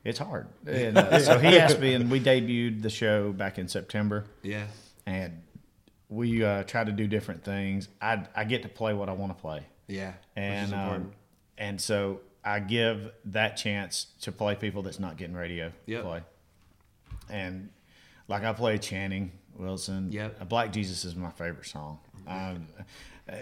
[0.04, 0.48] it's hard.
[0.68, 4.66] And, uh, so he asked me, and we debuted the show back in September Yeah.
[5.06, 5.42] and
[6.10, 7.88] we uh, try to do different things.
[8.02, 10.14] I, I get to play what I want to play Yeah.
[10.36, 11.12] and Which is um,
[11.58, 16.04] and so I give that chance to play people that's not getting radio Yep.
[16.04, 16.22] play.
[17.30, 17.70] And
[18.28, 20.12] like I play Channing Wilson.
[20.12, 20.38] Yep.
[20.42, 22.00] Uh, Black Jesus is my favorite song.
[22.28, 22.68] Um,
[23.30, 23.36] uh,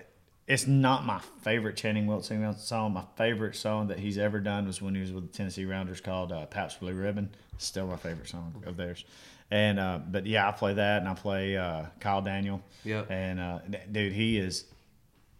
[0.48, 2.94] it's not my favorite Channing Wilson song.
[2.94, 6.02] My favorite song that he's ever done was when he was with the Tennessee Rounders
[6.02, 7.30] called uh, Pabst Blue Ribbon.
[7.58, 9.06] Still my favorite song of theirs.
[9.52, 12.62] And uh, but yeah, I play that, and I play uh, Kyle Daniel.
[12.84, 13.04] Yeah.
[13.10, 13.60] And uh,
[13.92, 14.66] dude, he is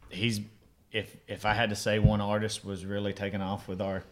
[0.10, 0.40] he's
[0.92, 4.04] if if I had to say one artist was really taking off with our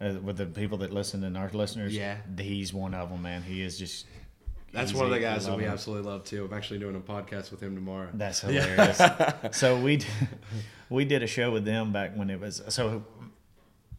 [0.00, 2.16] uh, with the people that listen and our listeners, Yeah.
[2.38, 3.42] he's one of them, man.
[3.42, 4.06] He is just
[4.74, 5.70] That's he's one of the guys that we him.
[5.70, 6.44] absolutely love too.
[6.44, 8.08] I'm actually doing a podcast with him tomorrow.
[8.12, 9.00] That's hilarious.
[9.52, 10.00] so we
[10.90, 13.04] we did a show with them back when it was so.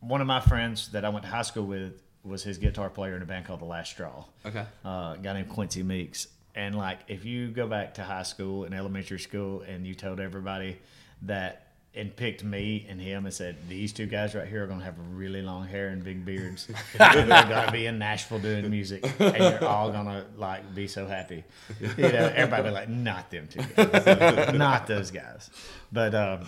[0.01, 3.15] One of my friends that I went to high school with was his guitar player
[3.15, 4.25] in a band called The Last Straw.
[4.45, 4.65] Okay.
[4.83, 6.27] uh, a guy named Quincy Meeks.
[6.53, 10.19] And like, if you go back to high school and elementary school, and you told
[10.19, 10.77] everybody
[11.23, 11.64] that
[11.95, 14.95] and picked me and him and said these two guys right here are gonna have
[15.13, 16.67] really long hair and big beards,
[16.99, 21.07] and they're gonna be in Nashville doing music, and you're all gonna like be so
[21.07, 21.43] happy.
[21.79, 25.49] You know, everybody be like, not them two guys, not those guys.
[25.91, 26.47] But um,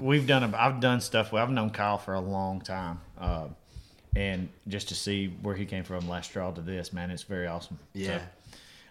[0.00, 0.42] we've done.
[0.42, 1.32] A, I've done stuff.
[1.32, 3.00] With, I've known Kyle for a long time.
[3.18, 3.48] Uh,
[4.16, 7.46] and just to see where he came from last straw to this, man, it's very
[7.46, 7.78] awesome.
[7.92, 8.18] Yeah.
[8.18, 8.24] So,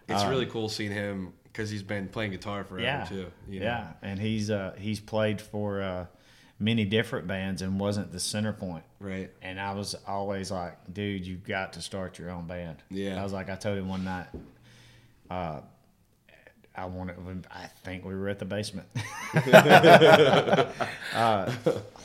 [0.09, 3.27] it's really cool seeing him because he's been playing guitar forever yeah, too.
[3.47, 3.65] you know?
[3.67, 6.05] yeah, and he's uh, he's played for uh,
[6.59, 8.83] many different bands and wasn't the center point.
[8.99, 9.31] Right.
[9.41, 12.77] And I was always like, dude, you've got to start your own band.
[12.89, 13.19] Yeah.
[13.19, 14.27] I was like, I told him one night,
[15.29, 15.61] uh,
[16.75, 17.45] I wanted.
[17.51, 18.87] I think we were at the basement.
[19.35, 20.65] uh,
[21.13, 21.51] a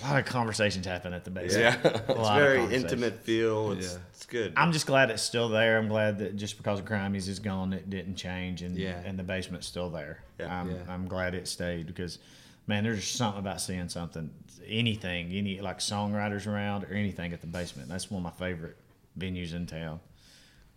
[0.02, 1.78] lot of conversations happen at the basement.
[1.85, 1.90] Yeah.
[1.90, 3.72] A It's lot of very intimate feel.
[3.72, 3.98] It's Yeah.
[4.12, 4.52] it's good.
[4.57, 5.78] I'm just glad it's still there.
[5.78, 9.00] I'm glad that just because Grimey's is gone, it didn't change, and Yeah.
[9.04, 10.22] and the basement's still there.
[10.38, 10.61] Yeah.
[10.61, 10.76] I'm, Yeah.
[10.88, 12.18] I'm glad it stayed because,
[12.66, 14.31] man, there's something about seeing something,
[14.66, 17.88] anything, any like songwriters around or anything at the basement.
[17.88, 18.76] That's one of my favorite
[19.18, 20.00] venues in town.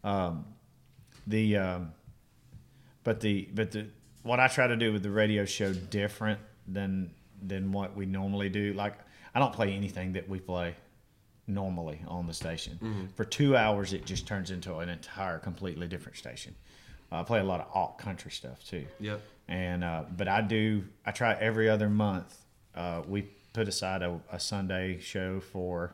[0.04, 0.46] Um,
[1.28, 1.92] the um,
[3.04, 3.88] but the but the
[4.24, 7.12] what I try to do with the radio show different than
[7.42, 8.74] than what we normally do.
[8.74, 8.96] Like
[9.34, 10.76] I don't play anything that we play
[11.48, 13.10] normally on the station.
[13.16, 16.56] For two hours, it just turns into an entire completely different station.
[17.12, 18.86] Uh, I play a lot of alt country stuff too.
[19.00, 19.22] Yep.
[19.48, 22.38] And uh, but I do I try every other month.
[22.74, 25.94] Uh, we put aside a, a Sunday show for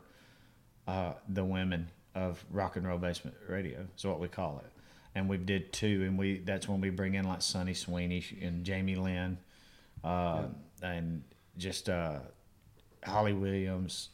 [0.86, 4.72] uh, the women of rock and roll basement radio is what we call it.
[5.14, 8.64] And we did two, and we that's when we bring in like Sunny Sweeney and
[8.64, 9.38] Jamie Lynn,
[10.04, 10.44] uh,
[10.82, 11.24] and
[11.56, 12.20] just uh,
[13.04, 14.10] Holly Williams.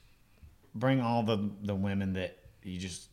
[0.74, 3.08] Bring all the the women that you just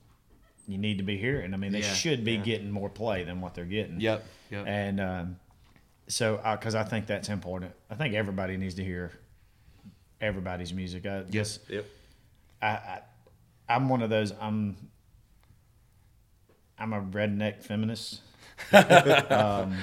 [0.68, 1.54] you need to be hearing.
[1.54, 2.42] I mean, they Yeah, should be yeah.
[2.42, 4.00] getting more play than what they're getting.
[4.00, 4.26] Yep.
[4.52, 4.68] Yep.
[4.68, 5.40] And um,
[6.08, 7.74] so, because I think that's important.
[7.90, 9.12] I think everybody needs to hear
[10.22, 11.06] everybody's music.
[11.06, 11.60] I Yes.
[11.68, 11.86] Yep.
[12.62, 13.02] I, I
[13.68, 14.34] I'm one of those.
[14.40, 14.76] I'm
[16.82, 18.22] I'm a redneck feminist.
[19.32, 19.78] um,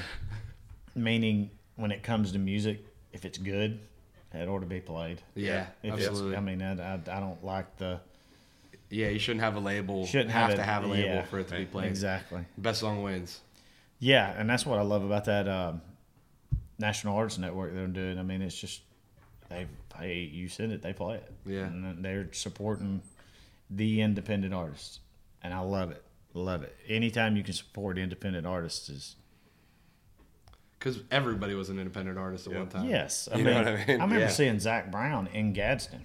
[0.95, 3.81] meaning, when it comes to music, if it's good,
[4.35, 5.23] it ought to be played.
[5.35, 5.67] yeah.
[5.83, 6.37] If Absolutely.
[6.37, 8.01] I mean, I, I, I don't like the
[8.91, 9.09] yeah.
[9.09, 10.07] You shouldn't have a label.
[10.07, 11.25] Shouldn't have, have to it- have a label yeah.
[11.25, 11.89] for it to be played.
[11.89, 12.45] exactly.
[12.57, 13.41] Best song wins.
[14.01, 15.81] Yeah, and that's what I love about that um,
[16.79, 18.19] National Arts Network they're doing.
[18.19, 18.83] I mean, it's just
[19.49, 19.67] they
[19.99, 21.33] hey, you send it, they play it.
[21.47, 21.65] Yeah.
[21.65, 23.03] and they're supporting
[23.71, 25.01] the independent artists,
[25.43, 26.03] and I love it,
[26.39, 26.77] love it.
[26.89, 29.17] Anytime you can support independent artists is
[30.79, 32.89] Because everybody was an independent artist at one time.
[32.89, 33.29] yes.
[33.33, 33.87] I You mean, know what I mean?
[34.01, 34.29] remember Yeah.
[34.29, 36.05] seeing Zac Brown in Gadsden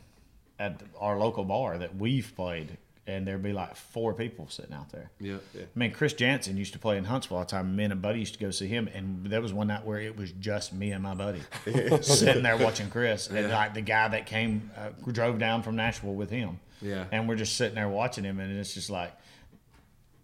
[0.59, 4.89] at our local bar that we've played, and there'd be like four people sitting out
[4.89, 5.11] there.
[5.19, 5.37] Yeah.
[5.55, 7.75] I mean, Chris Janson used to play in Huntsville all the time.
[7.75, 9.99] Me and a buddy used to go see him, and there was one night where
[9.99, 11.41] it was just me and my buddy
[12.01, 16.15] sitting there watching Chris, and like the guy that came uh, drove down from Nashville
[16.15, 16.59] with him.
[16.81, 17.05] Yeah.
[17.13, 19.13] and we're just sitting there watching him, and it's just like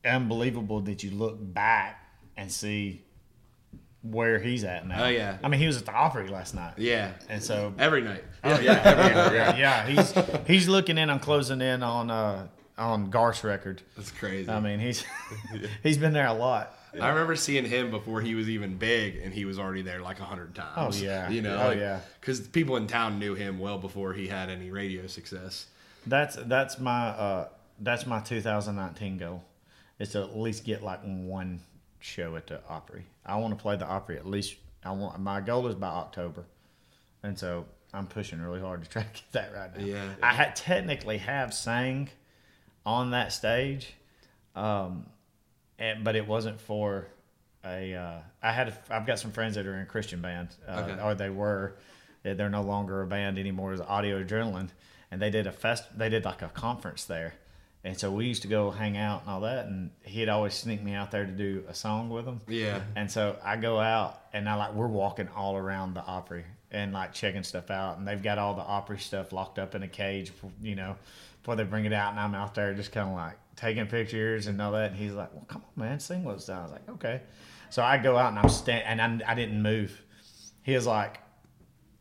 [0.06, 2.04] unbelievable that you look back
[2.38, 3.04] and see
[4.02, 5.06] where he's at now.
[5.06, 5.38] Oh, yeah.
[5.44, 6.74] I mean, he was at the Opry last night.
[6.78, 7.12] Yeah.
[7.28, 8.24] and so Every night.
[8.44, 9.86] Oh yeah, yeah, yeah.
[9.86, 13.82] He's he's looking in on closing in on uh on Garth's record.
[13.98, 14.50] That's crazy.
[14.50, 15.04] I mean, he's
[15.84, 16.76] he's been there a lot.
[17.00, 20.20] I remember seeing him before he was even big, and he was already there like
[20.20, 21.00] a hundred times.
[21.00, 21.30] Oh, yeah.
[21.30, 21.68] you know.
[21.68, 22.00] Oh, yeah.
[22.20, 25.68] Because people in town knew him well before he had any radio success.
[26.08, 27.48] That's that's my uh
[27.80, 29.44] that's my 2019 goal,
[30.00, 31.60] is to at least get like one
[32.00, 33.06] show at the Opry.
[33.26, 34.56] I want to play the Opry at least.
[34.84, 36.46] I want my goal is by October,
[37.24, 39.84] and so I'm pushing really hard to try to get that right now.
[39.84, 40.10] Yeah.
[40.24, 42.10] I had technically have sang
[42.86, 43.94] on that stage,
[44.56, 45.06] um,
[45.78, 47.08] and but it wasn't for
[47.66, 47.94] a.
[47.94, 51.02] Uh, I had a, I've got some friends that are in Christian band, uh, Okay.
[51.02, 51.76] or they were.
[52.24, 53.72] They're no longer a band anymore.
[53.74, 54.70] It's Audio Adrenaline,
[55.10, 55.86] and they did a fest.
[55.98, 57.34] They did like a conference there,
[57.84, 59.68] and so we used to go hang out and all that.
[59.68, 62.42] And he'd always sneak me out there to do a song with him.
[62.48, 62.82] Yeah.
[62.96, 66.94] And so I go out and I like we're walking all around the Opry and
[66.94, 69.88] like checking stuff out, and they've got all the Opry stuff locked up in a
[69.88, 70.96] cage, you know,
[71.42, 72.12] before they bring it out.
[72.12, 74.92] And I'm out there just kind of like taking pictures and all that.
[74.92, 77.22] And he's like, "Well, come on, man, sing what's down." I was like, "Okay."
[77.70, 80.02] So I go out and I'm stand and I, I didn't move.
[80.64, 81.20] He was like,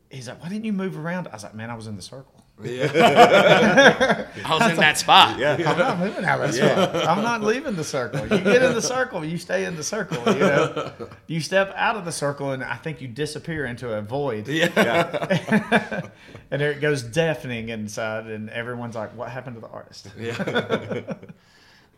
[0.09, 2.01] he's like, "Why didn't you move around?" I was like, "Man, I was in the
[2.01, 5.39] circle." I was in that spot.
[5.39, 5.53] Yeah.
[5.65, 7.01] I'm not moving out of the circle.
[7.07, 8.21] I'm not leaving the circle.
[8.21, 10.17] You get in the circle, you stay in the circle.
[10.33, 10.91] You know,
[11.27, 14.49] you step out of the circle, and I think you disappear into a void.
[14.49, 16.11] Yeah.
[16.51, 21.13] and there it goes deafening inside, and everyone's like, "What happened to the artist?" Yeah.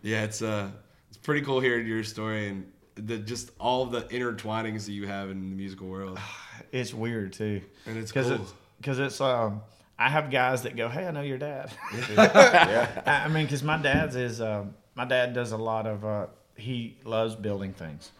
[0.03, 0.69] yeah, it's uh
[1.09, 5.31] it's pretty cool hearing your story and the just all the intertwinings that you have
[5.31, 6.19] in the musical world.
[6.71, 9.61] It's weird too, And it's because it's because it's um.
[10.05, 11.71] I have guys that go, "Hey, I know your dad."
[12.17, 13.23] yeah.
[13.25, 16.97] I mean, because my dad's is um, my dad does a lot of uh, he
[17.05, 18.11] loves building things,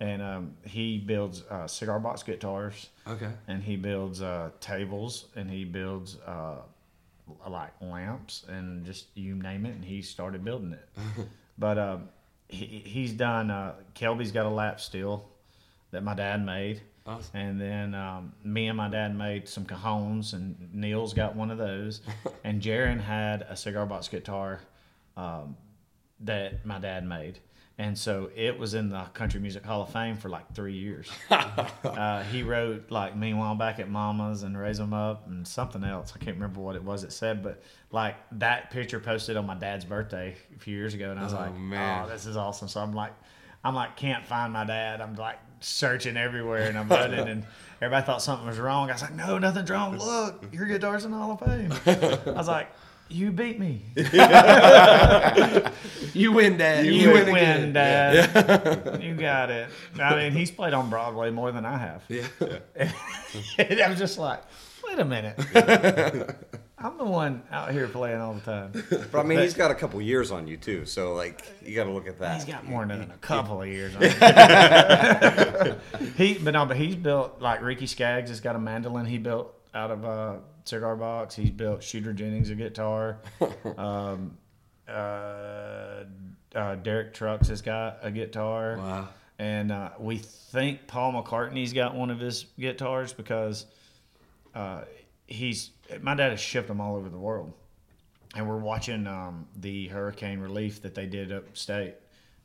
[0.00, 3.30] and um, he builds uh, cigar box guitars, Okay.
[3.48, 6.56] and he builds uh, tables, and he builds uh,
[7.48, 10.88] like lamps, and just you name it, and he started building it.
[11.58, 12.08] but um,
[12.48, 13.50] he, he's done.
[13.50, 15.28] Uh, Kelby's got a lap steel
[15.90, 16.82] that my dad made.
[17.06, 17.38] Awesome.
[17.38, 21.58] And then um, me and my dad made some cajones, and Neil's got one of
[21.58, 22.00] those.
[22.44, 24.60] and Jaron had a cigar box guitar
[25.16, 25.56] um,
[26.20, 27.40] that my dad made.
[27.76, 31.10] And so it was in the Country Music Hall of Fame for like three years.
[31.30, 36.12] uh, he wrote like "Meanwhile Back at Mama's" and "Raise 'Em Up" and something else.
[36.14, 39.56] I can't remember what it was it said, but like that picture posted on my
[39.56, 42.04] dad's birthday a few years ago, and I was Oh, like, man.
[42.04, 43.12] "Oh, this is awesome!" So I'm like,
[43.64, 45.00] I'm like, can't find my dad.
[45.00, 47.44] I'm like searching everywhere, and I'm running, and
[47.80, 48.90] everybody thought something was wrong.
[48.90, 49.96] I was like, "No, nothing's wrong.
[49.96, 51.72] Look, your guitar's in the Hall of Fame."
[52.26, 52.68] I was like.
[53.10, 53.82] You beat me.
[56.14, 56.86] You win, Dad.
[56.86, 57.72] You, win, win, again.
[57.72, 59.02] Dad.
[59.02, 59.68] You got it.
[60.00, 62.02] I mean, he's played on Broadway more than I have.
[62.08, 62.26] Yeah.
[63.58, 64.42] and I was just like,
[64.86, 66.36] wait a minute.
[66.84, 68.72] I'm the one out here playing all the time.
[69.10, 71.84] But I mean, he's got a couple years on you too, so like you got
[71.84, 72.34] to look at that.
[72.34, 73.96] He's got more than a couple of years.
[73.96, 75.78] On it.
[76.16, 79.54] he, but no, but he's built like Ricky Skaggs has got a mandolin he built
[79.74, 81.34] out of a cigar box.
[81.34, 83.18] He's built Shooter Jennings a guitar.
[83.78, 84.36] Um,
[84.86, 86.04] uh,
[86.54, 88.76] uh, Derek Trucks has got a guitar.
[88.76, 89.08] Wow.
[89.38, 93.64] And uh, we think Paul McCartney's got one of his guitars because
[94.54, 94.82] uh,
[95.26, 95.70] he's
[96.02, 97.52] my dad has shipped them all over the world,
[98.34, 101.94] and we're watching um, the hurricane relief that they did upstate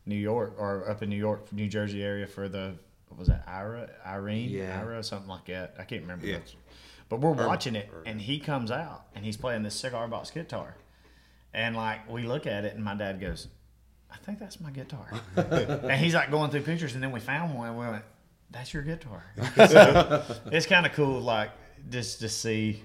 [0.06, 2.75] New York or up in New York, New Jersey area for the
[3.08, 4.80] what was that Ira, Irene, Yeah.
[4.80, 5.75] Ira, something like that.
[5.80, 6.28] I can't remember.
[6.28, 6.38] Yeah.
[7.10, 10.75] But we're watching it, and he comes out and he's playing this cigar box guitar,
[11.54, 13.47] and like we look at it, and my dad goes,
[14.12, 17.56] "I think that's my guitar," and he's like going through pictures, and then we found
[17.56, 18.04] one, and we went,
[18.52, 19.23] "That's your guitar."
[19.56, 21.49] So, it's kind of cool, like
[21.89, 22.84] just to see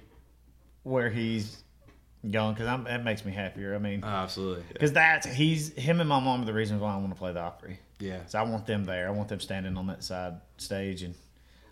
[0.85, 1.63] where he's
[2.31, 3.75] going, because I'm it makes me happier.
[3.75, 4.65] I mean, Oh, absolutely.
[4.73, 7.33] because that's he's him and my mom are the reasons why I want to play
[7.33, 7.79] the Opry.
[7.99, 8.21] Yeah.
[8.27, 9.09] So I want them there.
[9.09, 11.15] I want them standing on that side stage, and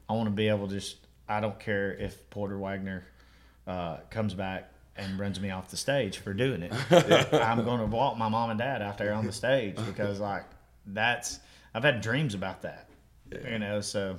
[0.08, 0.96] I want to be able to just.
[1.28, 3.04] I don't care if Porter Wagoner
[3.66, 6.72] uh, comes back and runs me off the stage for doing it.
[7.32, 10.44] I'm going to walk my mom and dad out there on the stage because like
[10.86, 11.38] that's
[11.72, 12.88] I've had dreams about that.
[13.50, 14.18] You know, so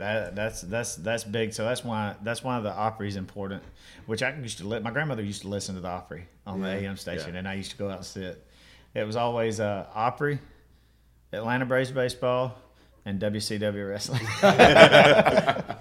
[0.00, 1.52] that that's that's that's big.
[1.52, 3.62] So that's why that's why the Opry's important.
[4.06, 6.68] Which I used to li- my grandmother used to listen to the Opry on the
[6.68, 8.44] AM station, and I used to go out and sit.
[8.94, 10.40] It was always uh, Opry,
[11.32, 12.58] Atlanta Braves baseball,
[13.04, 14.26] and WCW wrestling.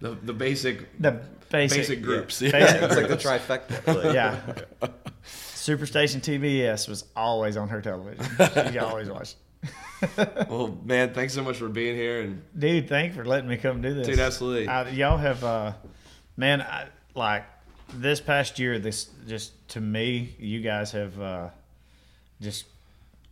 [0.00, 1.20] The, the basic the
[1.50, 2.40] basic, basic groups.
[2.40, 3.86] Basic it's like the trifecta.
[4.04, 4.40] Like, yeah.
[5.24, 8.24] Superstation TBS was always on her television.
[8.72, 9.36] She always watched.
[10.48, 13.82] Well, man, thanks so much for being here and Dude, thanks for letting me come
[13.82, 14.06] do this.
[14.06, 14.68] Dude, absolutely.
[14.68, 15.72] I, y'all have, uh,
[16.36, 16.86] man, I,
[17.16, 17.44] like
[17.92, 21.48] this past year, this just to me, you guys have uh,
[22.40, 22.66] just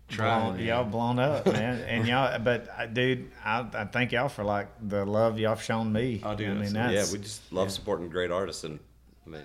[0.09, 0.77] Trying, blown, yeah.
[0.77, 1.81] y'all blown up, man.
[1.83, 5.63] And y'all, but uh, dude, I, I thank y'all for like the love y'all have
[5.63, 6.21] shown me.
[6.25, 8.79] Oh, dude, I mean, that's- that's, yeah, we just love supporting great artists, and
[9.27, 9.43] I mean,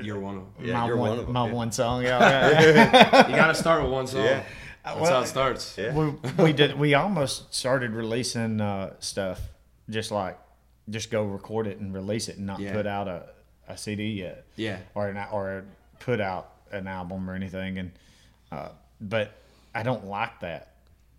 [0.00, 0.66] You're one of them.
[0.66, 1.52] Yeah, my you're one, one of 'em, my yeah.
[1.52, 2.02] one song.
[2.04, 4.24] Yeah, You got to start with one song.
[4.24, 4.42] Yeah.
[4.84, 5.76] That's Well, how it starts.
[5.78, 5.94] Yeah.
[5.94, 6.10] we
[6.42, 9.40] we did we almost started releasing uh, stuff
[9.88, 10.38] just like
[10.88, 12.72] just go record it and release it and not Yeah.
[12.72, 13.24] put out a,
[13.68, 14.44] a CD yet.
[14.56, 14.78] Yeah.
[14.94, 15.64] Or an, or
[15.98, 17.90] put out an album or anything and
[18.50, 18.70] uh,
[19.00, 19.32] but
[19.74, 20.74] I don't like that.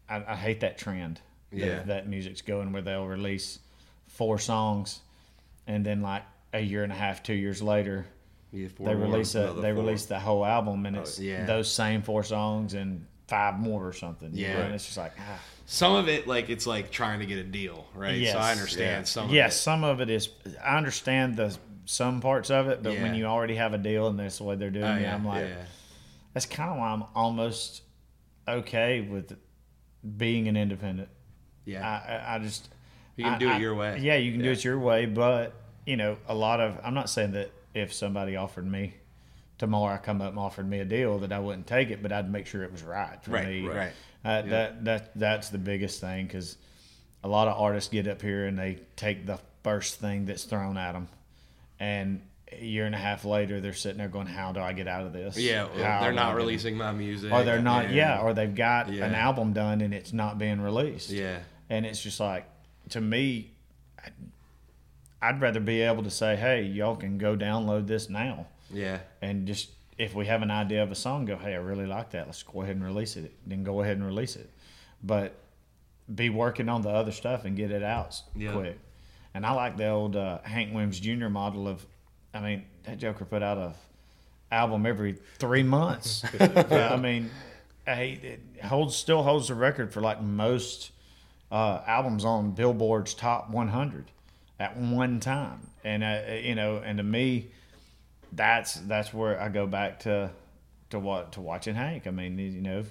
[0.09, 1.21] I, I hate that trend.
[1.51, 1.83] that- Yeah.
[1.83, 3.59] That, music's going where they'll release
[4.07, 4.99] four songs
[5.67, 8.05] and then like a year and a half, two years later,
[8.51, 9.03] Yeah, four they more.
[9.07, 9.83] release a, they four.
[9.83, 11.45] release the whole album and it's yeah.
[11.45, 14.35] those same four songs and five more or something.
[14.35, 14.65] you know, Yeah.
[14.65, 15.39] and it's just like ah.
[15.65, 18.17] Some of it, like it's like trying to get a deal, right?
[18.17, 18.33] Yes.
[18.33, 19.03] So I understand Yeah.
[19.05, 19.25] some.
[19.29, 19.59] Of yes, it.
[19.59, 20.27] some of it is.
[20.63, 24.19] I understand the some parts of it, but when you already have a deal and
[24.19, 25.65] that's the way they're doing Oh, it, yeah, I'm like, yeah.
[26.33, 27.81] that's kind of why I'm almost
[28.47, 29.35] okay with
[30.17, 31.09] being an independent.
[31.65, 31.87] Yeah.
[31.87, 32.69] I, I, just
[33.15, 33.97] You can I- do it your way.
[33.99, 35.53] Yeah, you can do it your way, but
[35.85, 38.95] you know, a lot of I'm not saying that if somebody offered me
[39.61, 42.11] tomorrow, I come up and offered me a deal that I wouldn't take it, but
[42.11, 43.67] I'd make sure it was right for Right, me.
[43.67, 43.91] right.
[44.25, 46.57] Uh, That that that's the biggest thing because
[47.23, 50.77] a lot of artists get up here and they take the first thing that's thrown
[50.77, 51.07] at them,
[51.79, 54.87] and a year and a half later they're sitting there going, "How do I get
[54.87, 57.31] out of this?" Yeah, How they're not releasing my music.
[57.31, 57.85] or they're not.
[57.85, 61.11] and- Yeah, or they've got an album done and it's not being released.
[61.11, 61.37] Yeah.
[61.69, 62.45] and it's just like
[62.89, 63.51] to me,
[64.03, 64.11] I'd,
[65.21, 68.99] I'd rather be able to say, "Hey, y'all can go download this now," Yeah.
[69.21, 72.11] and just if we have an idea of a song, go, "Hey, I really like
[72.11, 72.25] that.
[72.25, 74.49] Let's go ahead and release it." Then go ahead and release it,
[75.03, 75.35] but
[76.13, 78.51] be working on the other stuff and get it out Yeah.
[78.53, 78.79] quick.
[79.33, 81.29] And I like the old uh, Hank Williams Jr.
[81.29, 81.85] model of,
[82.33, 83.73] I mean, that Joker put out a
[84.53, 86.23] album every three months.
[86.39, 87.29] I mean,
[87.85, 88.19] hey,
[88.55, 90.91] it holds still holds the record for like most
[91.51, 94.11] uh, albums on Billboard's top 100
[94.59, 95.61] at one time.
[95.83, 97.51] And uh, you know, and to me,
[98.31, 100.31] that's that's where I go back to
[100.91, 102.07] to what to watching Hank.
[102.07, 102.83] I mean, you know,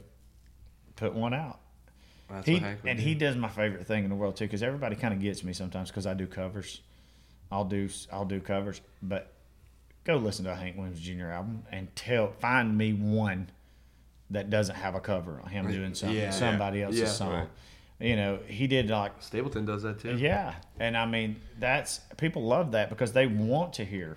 [0.97, 1.61] put one out.
[2.29, 3.05] That's He and do.
[3.05, 5.53] he does my favorite thing in the world too, because everybody kind of gets me
[5.53, 6.81] sometimes because I do covers.
[7.51, 9.33] I'll do I'll do covers, but
[10.05, 11.27] go listen to a Hank Williams Jr.
[11.27, 13.51] album and tell find me one
[14.31, 16.31] that doesn't have a cover on him doing something Yeah.
[16.31, 17.07] somebody else's Yeah.
[17.09, 17.33] song.
[17.35, 17.49] Right.
[17.99, 20.17] You know, he did like Stapleton does that too.
[20.17, 24.17] yeah, and I mean that's people love that because they want to hear,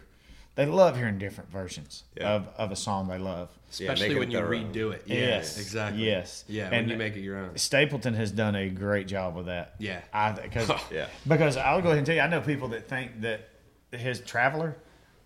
[0.56, 2.34] they love hearing different versions Yeah.
[2.34, 3.50] of, of a song they love.
[3.80, 4.74] Yeah, Especially make it when you their own.
[4.74, 5.04] redo it.
[5.08, 5.58] Yeah, Yes.
[5.60, 6.06] exactly.
[6.06, 6.44] Yes.
[6.48, 7.58] Yeah, And- you make it your own.
[7.58, 9.74] Stapleton has done a great job with that.
[9.80, 10.02] Yeah.
[10.14, 11.08] I because Yeah.
[11.28, 13.50] because I'll go ahead and tell you, I know people that think that
[13.92, 14.76] his Traveler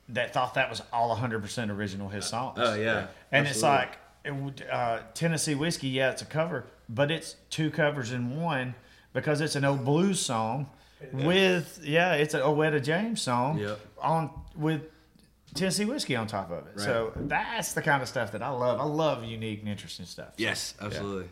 [0.09, 2.57] that thought that was all 100 percent original his songs.
[2.61, 3.07] Oh yeah.
[3.31, 4.33] and it's like it
[4.71, 5.89] uh, Tennessee whiskey.
[5.89, 8.75] Yeah, it's a cover, but it's two covers in one
[9.11, 10.69] because it's an old blues song
[11.11, 13.79] with yeah, it's an Etta James song Yep.
[14.01, 14.81] on with
[15.53, 16.79] Tennessee whiskey on top of it.
[16.79, 18.79] So that's the kind of stuff that I love.
[18.79, 20.33] I love unique and interesting stuff.
[20.37, 21.29] Yes, absolutely.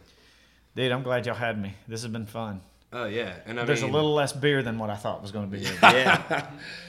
[0.75, 1.73] Dude, I'm glad y'all had me.
[1.87, 2.61] This has been fun.
[2.93, 5.31] Oh yeah, and I There's mean, a little less beer than what I thought was
[5.31, 5.63] going to be.
[5.63, 5.77] here.
[5.83, 6.47] Yeah.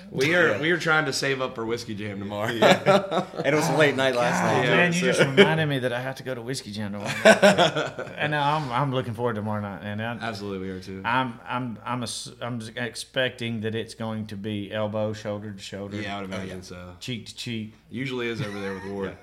[0.08, 2.52] We are we are trying to save up for whiskey jam tomorrow.
[2.52, 3.26] Yeah.
[3.44, 4.64] and it was a late night last Oh, night.
[4.68, 6.92] Yeah, man, you so- just reminded me that I have to go to Whiskey Jam
[6.92, 7.10] tomorrow.
[8.16, 9.80] and now I'm, I'm looking forward to tomorrow night.
[9.82, 11.02] And I, Absolutely, we are too.
[11.04, 16.00] I'm I'm I'm ass- I'm expecting that it's going to be elbow, shoulder to shoulder,
[16.00, 16.92] yeah, I would imagine oh, so.
[17.00, 17.74] cheek to cheek.
[17.90, 19.16] Usually is over there with Ward.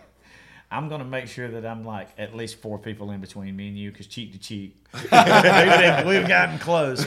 [0.73, 3.77] I'm gonna make sure that I'm like at least four people in between me and
[3.77, 7.05] you, because cheek to cheek, we've, we've gotten close.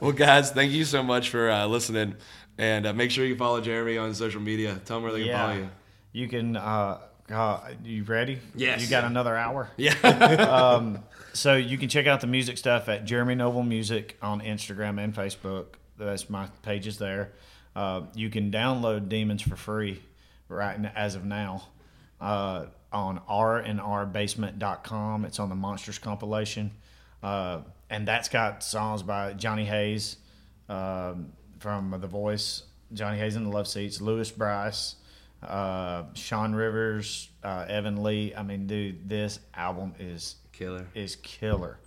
[0.00, 2.16] Well, guys, thank you so much for uh, listening,
[2.58, 4.80] and uh, make sure you follow Jeremy on social media.
[4.84, 5.68] Tell them where they can follow you.
[6.12, 6.56] You can.
[6.56, 6.98] Uh,
[7.30, 8.38] uh, you ready?
[8.54, 8.82] Yes.
[8.82, 9.70] You got another hour.
[9.76, 10.96] Yeah.
[11.34, 15.12] So you can check out the music stuff at Jeremy Noble Music on Instagram and
[15.12, 15.66] Facebook.
[15.98, 17.32] That's my pages there.
[17.74, 20.00] Uh, you can download Demons for free
[20.48, 21.68] right as of now
[22.20, 25.24] uh, on rnrbasement.com.
[25.24, 26.70] It's on the Monsters compilation.
[27.22, 27.60] Uh,
[27.90, 30.16] and that's got songs by Johnny Hayes
[30.68, 34.96] um, from The Voice, Johnny Hayes in the Love Seats, Lewis Brice,
[35.42, 38.34] uh, Sean Rivers, uh, Evan Lee.
[38.34, 40.86] I mean, dude, this album is Killer.
[40.94, 41.78] is killer.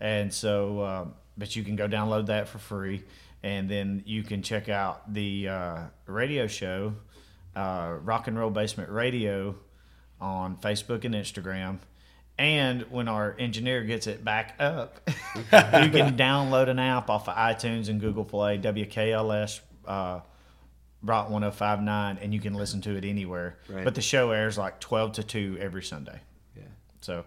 [0.00, 3.02] And so, um, but you can go download that for free,
[3.42, 6.94] and then you can check out the uh, radio show,
[7.54, 9.54] uh, Rock and Roll Basement Radio,
[10.20, 11.78] on Facebook and Instagram.
[12.36, 17.34] And when our engineer gets it back up, you can download an app off of
[17.34, 20.20] iTunes and Google Play, WKLS uh,
[21.02, 23.58] Rock 1059, and you can listen to it anywhere.
[23.68, 23.84] Right.
[23.84, 26.20] But the show airs like 12 to 2 every Sunday.
[26.56, 26.62] Yeah.
[27.00, 27.24] So,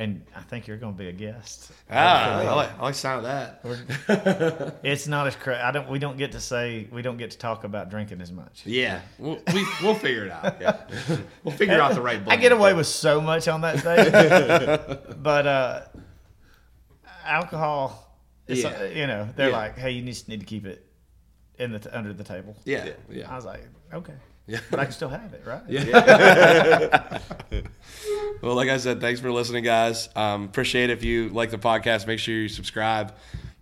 [0.00, 1.70] and I think you're going to be a guest.
[1.90, 3.60] Ah, I like, I like sound of
[4.08, 4.74] that.
[4.82, 5.88] It's not as cra- I don't.
[5.90, 6.88] We don't get to say.
[6.90, 8.62] We don't get to talk about drinking as much.
[8.64, 10.56] Yeah, we'll, we, we'll figure it out.
[10.60, 10.76] Yeah,
[11.44, 12.20] we'll figure out the right.
[12.26, 15.82] I get away with so much on that stage, but uh,
[17.24, 18.06] alcohol.
[18.46, 18.68] It's, Yeah.
[18.80, 19.56] uh, you know, they're Yeah.
[19.56, 20.84] like, "Hey, you just need to keep it
[21.58, 23.30] in the t- under the table." Yeah, yeah.
[23.30, 24.14] I was like, "Okay,
[24.50, 24.60] yeah.
[24.70, 27.18] but I can still have it, right?" Yeah.
[28.42, 30.08] well, like I said, thanks for listening, guys.
[30.16, 30.94] Um, appreciate it.
[30.94, 32.06] if you like the podcast.
[32.06, 33.14] Make sure you subscribe,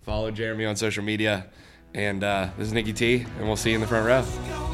[0.03, 1.47] follow Jeremy on social media,
[1.95, 4.68] and uh, this is Nikki T, and we'll see you in the front row.